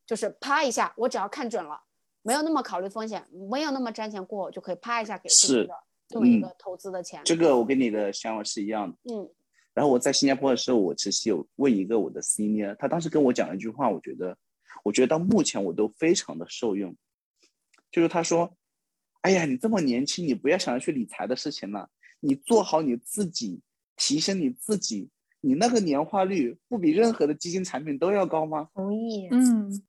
[0.06, 1.82] 就是啪一下，我只要看准了，
[2.22, 5.74] 没有那么考虑风险，没有那么瞻前顾后，就可以啪一下给自己的
[6.08, 7.22] 这么一个投资的钱。
[7.24, 8.98] 这个我跟你的想法是一样的。
[9.14, 9.30] 嗯。
[9.74, 14.38] 然后我在新加坡的时候，我其实有问一个我的 senior，他当时跟我讲了一句话，我觉得，
[14.84, 16.96] 我觉得到目前我都非常的受用。
[17.92, 18.56] 就是他说
[19.22, 21.90] ：“哎呀，你这么年轻，你不要想着去理财的事情了，
[22.20, 23.62] 你做好你自己，
[23.96, 25.10] 提升你自己，
[25.42, 29.28] 你那个年化率不比任何的基金产品都要高吗？”同意。
[29.32, 29.84] 嗯。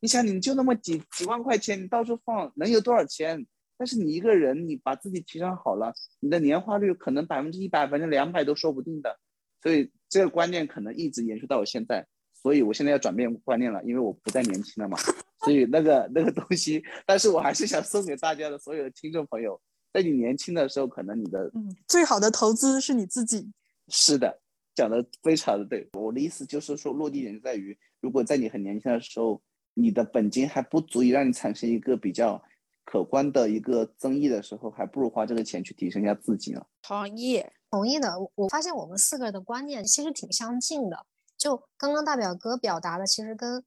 [0.00, 3.46] 你想，你就那么几几万块钱，你到处放，能有多少钱？
[3.76, 9.18] 但是你一个人，你把自己提升好了，你的年化率可能百分之一百、百分之两百都说不定的。
[9.62, 12.06] 所以这个观念可能一直延续到我现在。
[12.32, 14.98] 所以我现在要转变观念了，因为我不再年轻了嘛。
[15.44, 19.60] 所以那个那个东西，但是我还是想送给大家的所有的听众朋友，
[19.92, 23.50] 在你年轻的时候，可能你的嗯最好的投资是你自己。
[23.88, 24.40] 是的，
[24.74, 25.88] 讲的非常的对。
[25.92, 29.42] 我的意思就是说，落地点就在于，如果在你很年轻的时候。
[29.80, 32.42] 你的本金还不足以让你产生一个比较
[32.84, 36.66] 可观的一个增益的时候，还不如花这个钱去提升一下自己呢。
[36.82, 38.18] 同意，同意的。
[38.18, 41.06] 我我发现我们四个的观念其实挺相近的。
[41.36, 43.64] 就刚刚大表哥表达的，其实跟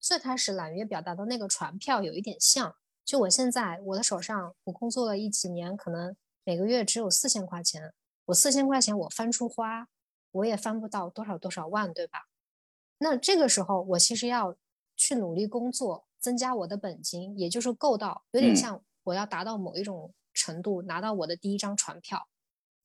[0.00, 2.74] 最开始揽月表达的那个船票有一点像。
[3.04, 7.92] 就我现在我的手上，我工作了一几年，可能每个月只有四千块钱。
[8.26, 9.86] 我四千块钱我翻出花，
[10.32, 12.20] 我也翻不到多少多少万，对吧？
[12.98, 14.56] 那这个时候我其实要
[14.96, 16.06] 去努力工作。
[16.24, 22.26] 增加我的本金，也就是够到有点像我要达到某一种程度，拿到我的第一张船票。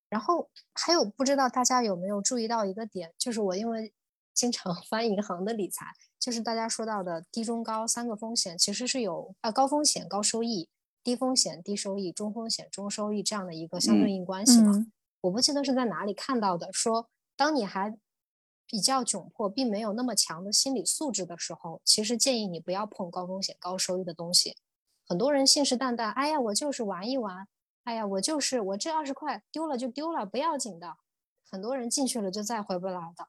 [0.10, 3.94] 然后还有不知道大家有没有注意到一个点，就是我因为
[4.34, 5.86] 经常 翻银行的理财，
[6.20, 10.68] 就是大家说到的低中高三个风险，其实是有啊高风险高收益、
[11.02, 14.86] 低风险低收益、中风险中收益这样的一个相对应关系嘛。
[15.22, 17.08] 我不记得是在哪里看到的，说
[17.38, 17.98] 当你还。
[18.72, 24.56] 比较窘迫，并没有那么强的心理素质的时候，其实建议你不要碰高风险高收益的东西。
[25.08, 27.48] 很多人信誓旦旦，哎呀，我就是玩一玩，
[27.86, 30.98] 哎呀，我就是我这二十块丢了就丢了，不要紧的。
[31.50, 33.28] 很多人进去了就再回不来的。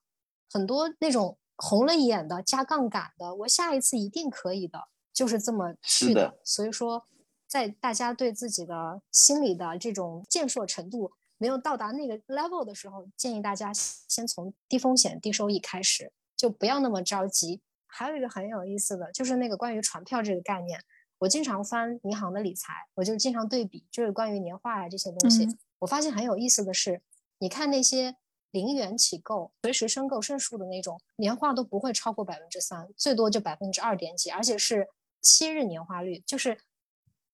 [0.52, 6.38] 很多那种红了眼的加杠杆的，我下一次一定可以的，就是这么去的。
[6.44, 7.06] 所以说，
[7.48, 11.12] 在大家对自己的心理的这种健硕程度。
[11.40, 17.62] 没有到达那个 level 的时候，建议大家先从低风险低收益开始，就不要那么着急。
[17.86, 20.78] 还有一个很有意思的就是那个关于传票这个概念，
[21.18, 25.48] 我经常翻银行的理财，我就经常对比，就是关于年化呀这些东西。
[25.78, 27.00] 我发现很有意思的是，
[27.38, 28.16] 你看那些
[28.50, 34.88] 零元起购、随时申购胜数的那种年化都不会超过百分之三，最多就百分之二点几，而且是
[35.22, 36.58] 七日年化率，就是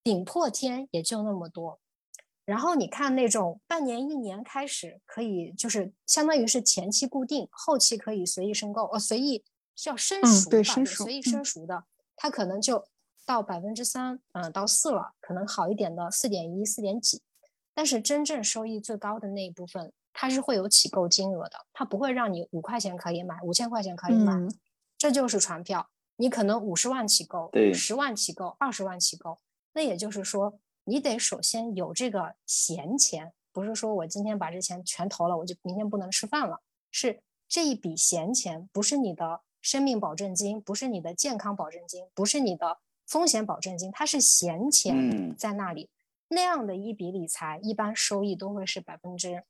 [0.04, 1.80] 顶破天也就那么多。
[2.46, 9.44] 然后你看那种半年、一年开始可以，就是相当于是前期固定，后期可以随意申购，呃，随意
[9.74, 11.84] 需要申赎吧，随意申赎的，
[12.14, 12.86] 它可能就
[13.26, 17.20] 到百分之三，嗯，到四了，可能好一点的四点一、四点几。
[17.74, 24.32] 但是真正收益最高的那一部分，它是会有起购金额的，它不会让你五块钱可以买，五千块钱可以买，
[24.96, 25.90] 这就是船票。
[26.14, 29.40] 你可能五十万起购，十万起购，二十万起购，
[29.72, 30.60] 那也就是说。
[30.88, 36.60] 你得首先有这个闲钱，不是说我今天把这钱全投了，我就明天不能吃饭了。
[36.92, 45.90] 是这一笔闲钱，不是你的生命保证金，不是你的健康保证金，不是你的风险保证金，它是闲钱在那里。
[46.28, 49.42] 那样的一笔理财，一般收益都会是百分之，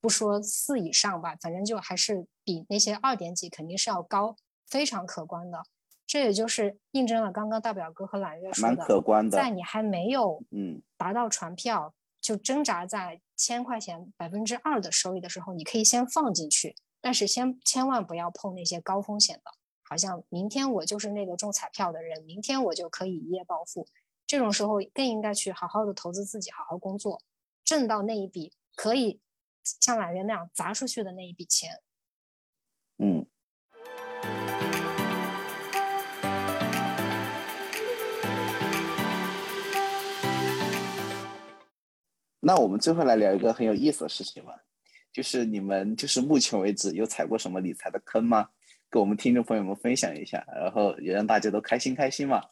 [0.00, 5.64] 不说四以上吧，反正就还是比那些二点几肯定是要高，非常可观的。
[6.06, 9.36] 这也就是印证了刚刚大表哥和揽月说的，蛮可观的。
[9.36, 19.50] 在你还没有嗯达到船票，就挣扎在千块钱百分之二的收益的时候，你可以先放进去，但是先千万不要碰那些高风险的。
[19.82, 23.86] 好像明天我就是那个中彩票的人，明天我就可以一夜暴富。
[24.26, 27.20] 这种时候更应该去好好的投资自己，好好工作，
[27.64, 29.20] 挣到那一笔可以
[29.62, 31.80] 像揽月那样砸出去的那一笔钱。
[42.46, 44.52] 那我们最后来聊一个很有意思的事情吧，
[45.10, 48.48] 就是你们就是目前为止有踩过什么理财的坑吗？
[48.90, 52.42] 跟我们听众朋友们分享一下，然后也让大家都开心开心嘛。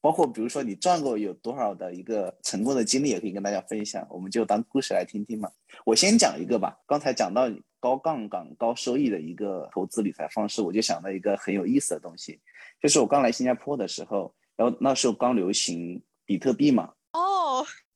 [0.00, 5.50] 包括比如说你赚过有多少的一个成功的经历，也可以跟大家分享，我们就当故事来听听嘛。
[5.84, 12.40] 我先讲一个吧，刚才讲到高杠杆高收益的一个投资理财方式，我就想到一个很有意思的东西，
[12.80, 16.92] 就是我刚来新加坡的时候，然后那时候刚流行比特币嘛。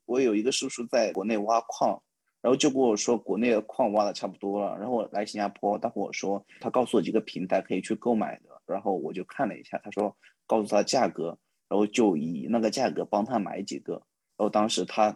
[0.06, 2.00] 我有一个叔叔在国内挖矿，
[2.40, 11.36] 然后就跟我说国内的矿挖的差不多了，然后我来新加坡，他跟我说他告诉我几个平台可以去购买的，然后我就看了一下，他说告诉他价格，
[11.68, 13.94] 然后就以那个价格帮他买几个，
[14.36, 15.14] 然后当时他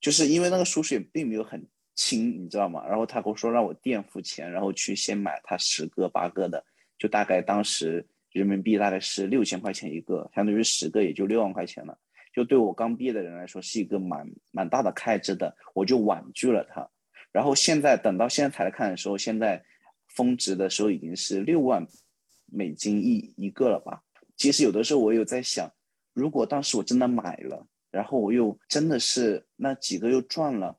[0.00, 2.84] 就是因为那个叔叔也并没有很亲，你知道吗？
[2.86, 6.64] 然后他跟我说让我垫付钱，然后去先买他十个八个的，
[6.98, 11.98] 就大概当时人民币大概是六千块钱一个，相当于十个也就六万块钱了。
[12.34, 16.86] 就对我刚毕业的人来说是一个蛮蛮大的开支的，我就婉拒了它。
[17.30, 19.64] 然后现在等到现在才来看的时候，现在
[20.08, 21.86] 峰值的时候已经是六万
[22.46, 24.02] 美金一一个了吧？
[24.36, 25.72] 其实有的时候我有在想，
[26.12, 30.76] 如果当时我真的买了，然后我又真的是那几个又赚了，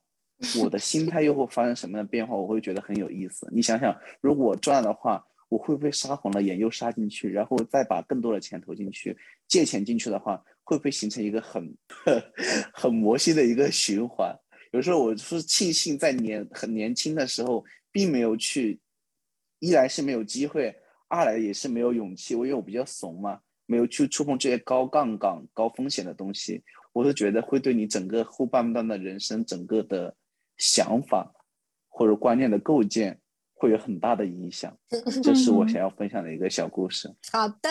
[0.62, 2.36] 我的心态又会发生什么样的变化？
[2.36, 3.48] 我会觉得很有意思。
[3.52, 5.26] 你想想，如果赚的话。
[5.48, 9.16] 我会不会杀红了眼又杀进去，然后再把更多的钱投进去？
[9.48, 11.78] 借钱进去的话，会不会形成一个很
[12.74, 14.38] 很魔性的一个循环？
[14.72, 18.82] 有时候我是庆幸在年很年轻的时候，并没有去，
[19.60, 20.76] 一来是没有机会，
[21.08, 22.36] 二来也是没有勇气。
[22.36, 26.62] 我因为我比较怂嘛，没有去触碰这些高杠杆、高风险的东西。
[26.92, 30.16] 我是觉得会对你整个后半段的人生整个的
[30.58, 31.34] 想法
[31.88, 33.20] 或者观念的构建
[33.54, 34.78] 会有很大的影响。
[35.24, 37.14] 这是我想要分享的一个小故事。
[37.32, 37.70] 好的，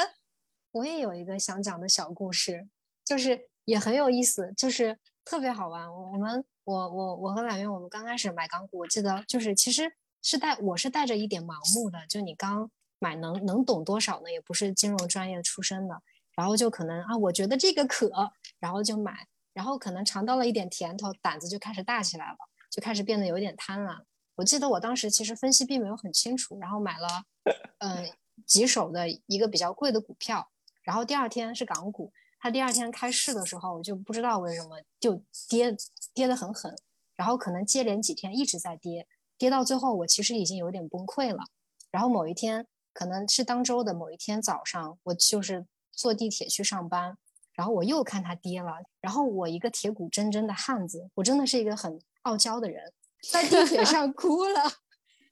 [0.72, 2.66] 我也有一个想讲的小故事，
[3.05, 5.92] 就是也很有意思，就是特别好玩。
[5.92, 9.92] 我们我我我和婉月，我们刚开始买港股，我记得就是其实
[10.22, 14.30] 是带我是带着一点盲目的，就你刚买能能懂多少呢？
[14.30, 16.02] 也不是金融专业出身的。
[16.36, 18.11] 然后就可能啊，我觉得这个可，
[18.59, 22.36] 然后就买，然后可能尝到了一点甜头，胆子就开始大起来了，
[22.68, 24.02] 就开始变得有点贪婪。
[24.34, 27.07] 我记得我当时其实分析并没有很清楚，然后买了，
[27.78, 28.11] 嗯，
[28.44, 30.50] 几手的一个比较贵的股票，
[30.82, 32.12] 然后第二天是港股，
[32.45, 35.74] 他第二天开市的时候，我就不知道为什么就跌
[36.12, 36.76] 跌得很狠，
[37.16, 41.45] 然后可能接连几天一直在跌，跌到最后我其实已经有点崩溃了。
[41.90, 45.66] 然后某一天可能是当周的某一天早上，我就是。
[45.97, 47.16] 坐地铁去上班，
[47.53, 52.92] 然后我又看它跌了，然后我一个铁骨铮铮的汉子，我真的是一个很傲娇的人，
[53.30, 54.61] 在地铁上哭了，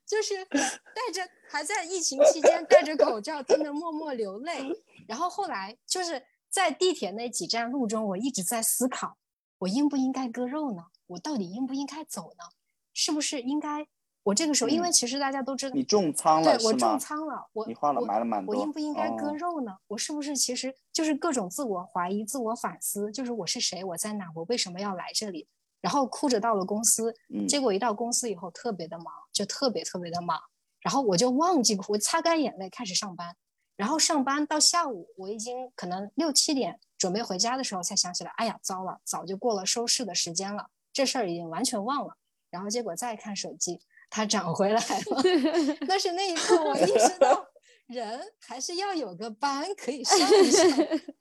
[0.06, 4.70] 就是戴着还在疫情期间戴着口罩，真的默默流泪。
[5.08, 9.16] 然后后来就是在地铁那几站路中，我一直在思考，
[9.60, 10.84] 我应不应该割肉呢？
[11.06, 12.44] 我到底应不应该走呢？
[12.92, 13.86] 是不是应该？
[14.24, 19.74] 我这个时候，因为其实大家都知道你重仓了，对我重仓了，我你花了买了蛮多，我应不应该割肉呢？
[19.88, 25.48] 我是不是其实就是各种自我怀疑、自我反思，就是我是谁，我在哪，我为什么要来这里？
[25.80, 27.14] 然后哭着到了公司，
[27.48, 30.38] 结果一到公司以后特别的忙，就特别特别的忙，
[30.80, 33.34] 然后我就忘记哭，擦干眼泪开始上班，
[33.76, 42.16] 然后上班到下午，我已经可能六七点准备回家的时候才想起来，哎呀，糟了，早就过了收市的时间了，这事儿已经完全忘了，
[42.50, 43.80] 然后结果再看手机。
[44.14, 45.22] 它涨回来了，
[45.88, 47.46] 但是那一刻我意识到，
[47.86, 50.68] 人还是要有个班可以上一上，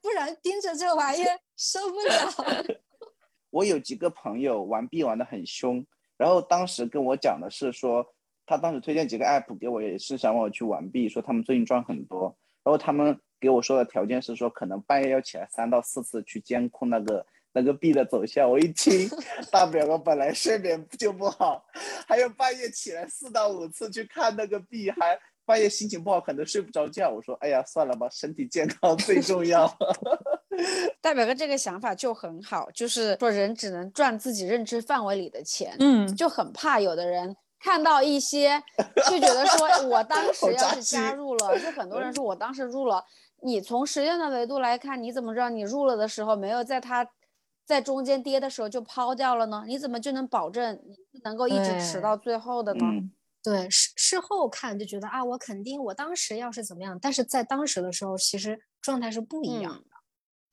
[0.01, 1.23] 不然盯着这玩意
[1.55, 2.65] 受不了。
[3.49, 5.87] 我有几个朋友玩币玩的很凶，
[6.17, 8.05] 然后当时跟我讲的是说，
[8.45, 12.37] 他当时推荐几个 app 给我，也是想让我去玩币，说他们最近赚很多。
[12.63, 17.25] 然后他们给我说的条件是说，可能半夜要起来三到四次去监控那个。
[17.53, 19.09] 那个币的走向，我一听，
[19.51, 21.61] 大表哥本来睡眠就不好，
[22.07, 27.09] 还有半夜起来四到五次去看那个币，还半夜心情不好，可能睡不着觉。
[27.09, 29.67] 我说，哎呀，算了吧，身体健康最重要。
[31.01, 35.75] 大表哥这个想法就很好，就是说人只能赚自己认知范围里的钱。
[35.79, 38.61] 嗯，就很怕有的人看到一些，
[39.09, 43.03] 就觉得说我当 时要是加入了，就很多人说我当时入了，
[43.43, 47.07] 你从时间的维度来看，你怎么知道你入了的时候没有在它。
[47.63, 49.63] 在中间跌的时候就抛掉了呢？
[49.65, 50.77] 你怎么就能保证
[51.23, 52.85] 能够一直持到最后的呢？
[53.41, 59.85] 对，事事后看就觉得啊，我肯定我当时要是怎么样，但是在当时的时候其实状态是不一样的。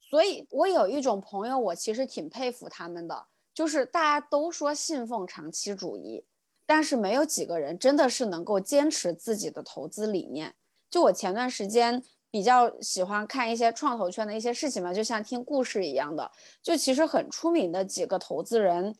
[0.08, 6.24] 所以我有一种朋友，我其实挺佩服他们的，就是大家都说信奉长期主义，
[6.68, 10.54] 但是没有几个人真的是能够坚持自己的投资理念。
[10.88, 12.04] 就我前段时间。
[12.30, 16.30] 比较喜欢看一些创投圈的一些事情嘛，就像听故事一样的。
[16.62, 18.94] 就其实很出名的几个投资人，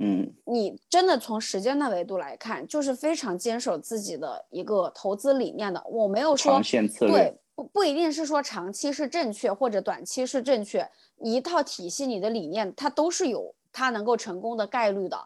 [0.00, 5.80] 嗯，你真的从时间的维度来看，就是非常坚守自己的一个投资理念的。
[5.88, 6.60] 我没有说
[7.06, 15.16] 对，不不一定是说长期是正确或者短期是正确，一套体系你的理念它都是有它能够成功的概率的，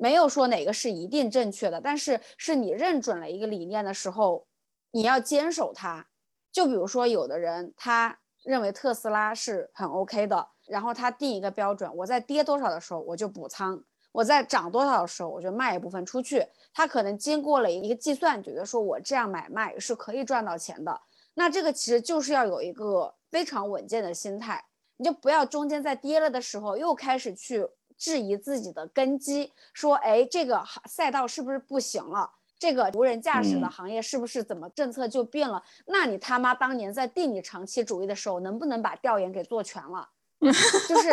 [0.00, 1.78] 没有说哪个是一定正确的。
[1.78, 4.46] 但是是你认准了一个理念的时候，
[4.92, 6.06] 你要坚守它。
[6.50, 16.44] 就比如说，有的人他认为特斯拉是很 OK 的，然后他定一个标准，我在跌多少的时候我就补仓，我在涨多少的时候我就卖一部分出去。
[16.72, 21.00] 他可能经过了一个计算，觉得说我这样买卖是可以赚到钱的。
[21.34, 24.64] 那这个其实就是要有一个非常稳健的心态，
[24.96, 27.68] 你就不要中间在跌了的时候又开始去
[28.00, 32.30] 质疑自己的根基，说哎这个赛道是不是不行了？
[32.58, 35.62] 这个无人驾驶的行业是不是怎么政策就变了？
[35.86, 40.08] 那你他妈当年在定你长期主义的时候，能不能把调研给做全了？
[40.88, 41.10] 就是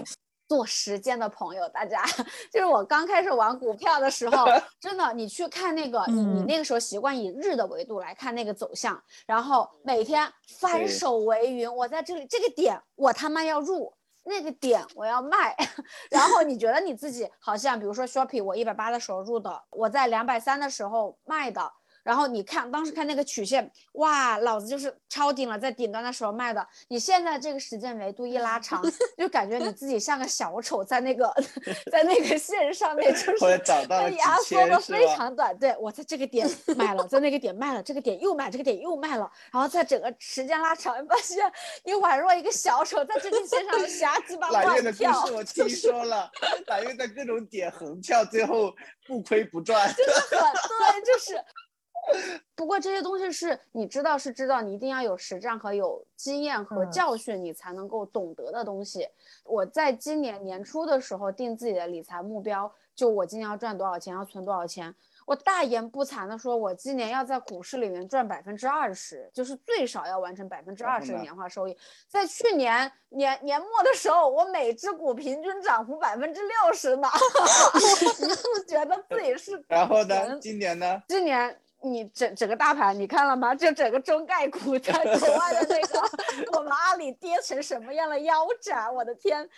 [0.48, 2.04] 做时间的朋友，大家
[2.50, 4.46] 就是我刚开始玩股票的时候，
[4.80, 13.94] 真的，你去看那个，你你那个时候习惯以日的维度来看那个走向，然后每天翻手为云，我在这里这个点我他妈要入。
[14.24, 15.56] 那个点我要卖，
[16.10, 21.72] 然后你觉得你自己好像，比如说 Shopee，我一百八的时候入的，我在两百三的时候卖的，
[22.02, 26.66] 然后你看当时看那个曲线，哇，老子就是超顶了，在顶端的时候卖的。
[26.88, 28.82] 你现在这个时间维度一拉长，
[29.16, 31.32] 就感觉你自己像个小丑，在那个
[31.90, 34.78] 在那个线上面，就是被压缩的？
[34.80, 35.56] 非常短。
[35.58, 41.38] 对我在这个点卖了，在那个点卖了，这个点又卖，这个点又卖了，然后在整个时间拉长，发现
[41.84, 46.30] 你宛若一个小丑在这根线上瞎鸡巴揽月的乱跳故事，我听说了，
[46.66, 48.72] 揽月在各种点横跳，最后
[49.06, 49.92] 不亏不赚。
[49.94, 51.34] 就是很对，就是。
[52.54, 59.08] 不过这些东西是你知道是知道，你一定要有实战和有经验和嗯教训，你才能够懂得的东西。
[59.44, 64.94] 我在今年年初的时候定自己的理财目标，就我今年要赚多少钱，要存多少钱。
[65.24, 71.78] 我大言不惭的说，我今年要在股市里面赚百分之二十，就是最少要完成百分之二十的年化收益。
[72.08, 77.08] 在去年年年末的时候，我每只股平均涨幅百分之六十呢，
[78.20, 81.00] 一度觉得自己是然后呢，今年呢？
[81.08, 83.54] 今年你整整个大盘你看了吗？
[83.54, 86.00] 就整个中概股在国外的那个，
[86.56, 88.94] 我们阿里跌成什么样的腰斩？
[88.94, 89.48] 我的天！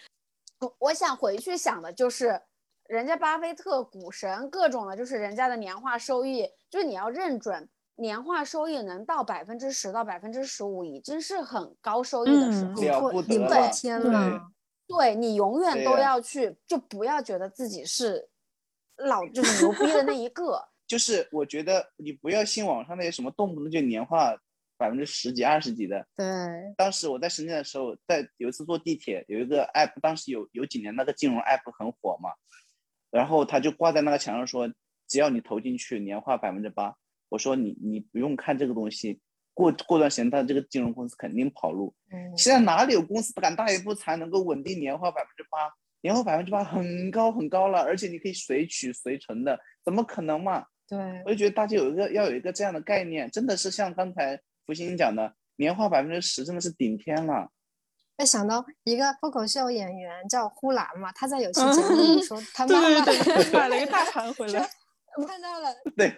[0.60, 2.40] 我我想回去想的就是，
[2.86, 7.68] 人家巴菲特股神各种的，就是人家的年化收益，就是你要认准。
[7.96, 12.82] 年化收益能到百分之十到百分之十五，已经是很高收益的时嗯候。
[12.82, 14.50] 了破天了。
[14.88, 18.28] 对你永远都要去，就不要觉得自己是
[18.96, 20.68] 老就是牛逼的那一个。
[20.94, 24.32] 就是我觉得你不要信网上那些什么动不动就年化
[24.76, 26.06] 百分之十几、二十几的。
[26.14, 26.24] 对，
[26.76, 32.30] 当时我在深圳的时候，在有一次坐地铁，有一个 app，当时有有几年那个金融 app 很火嘛，
[33.10, 34.72] 然后他就挂在那个墙上说，
[35.08, 36.94] 只要你投进去，年化百分之八。
[37.28, 39.20] 我说你你不用看这个东西，
[39.52, 41.92] 过过段时间，他这个金融公司肯定跑路。
[42.12, 45.74] 嗯，现在哪里有公司敢大言不惭能够稳定年化百分之八？
[46.02, 50.66] 年化百分之八很高很高了，而且你可以随取随存的，怎么可能嘛？
[50.86, 57.50] 对，我就觉得大家有一个要有一个这样的概念，真的是像刚才福星讲的，年化百分之十真的是顶天了。
[58.18, 62.88] 我想到一个脱口秀演员叫呼兰嘛，他在有 期节目里说，他妈妈
[63.52, 64.70] 买了一个大盘回来。
[65.26, 66.10] 看到了， 对，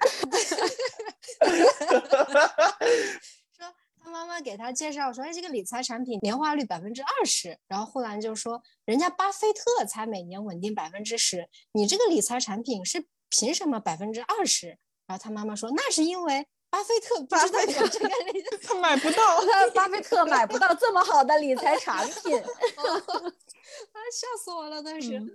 [3.53, 3.67] 说
[4.03, 14.79] 他妈妈给他介绍说，哎，这个理财产品年化率百分之二十，然后呼兰就说，人家巴菲特才每年稳定百分之十，你这个理财产品是凭什么百分之二十？
[15.07, 19.41] 然后他妈妈说，那是因为巴菲特不知道有这个理财他买不到。
[19.75, 22.39] 巴菲特买不到这么好的理财产品。
[22.41, 25.19] 啊，笑死我了，当时。
[25.19, 25.31] 嗯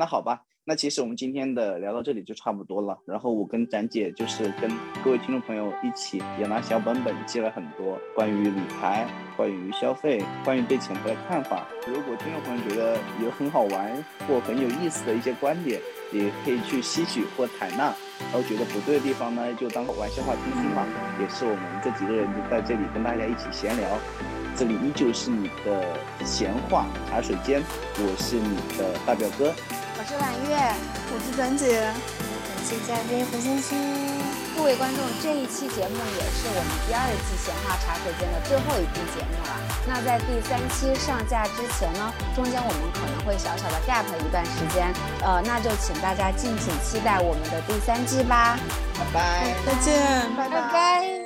[0.00, 2.96] 那好吧，那其实我们今天的聊到这里就差不多了。
[3.04, 4.70] 然后我跟展姐就是跟
[5.02, 11.66] 各位听众朋友一起也拿小本本记了很多关于理财、关于消费、关于对钱的看法。
[11.84, 15.82] 如果听众朋友觉得有很好玩或很有意思的一些观点，
[16.12, 17.92] 也可以去吸取或采纳。
[18.20, 20.84] 然后觉得不对的地方呢，就当玩笑话听听嘛。
[21.20, 23.88] 也是我们这几个人就在这里跟大家一起闲聊。
[24.56, 27.62] 这里依旧是你的闲话茶水间，
[27.94, 29.54] 我是你的大表哥。
[29.96, 30.74] 我是婉月，
[31.14, 33.78] 我是曾姐，感谢嘉宾胡星星，
[34.58, 39.54] 各位观众，这一期节目也是我们第二季闲话茶水间的最后一期节目了。
[39.86, 44.92] 那在第三期上架之前呢，中间我们可能会小小的 gap 一段时间，
[45.22, 48.58] 呃，那就请大家敬请期待我们的第三季吧，
[48.98, 49.54] 拜拜。
[49.64, 49.94] 再见，
[50.36, 51.18] 拜拜拜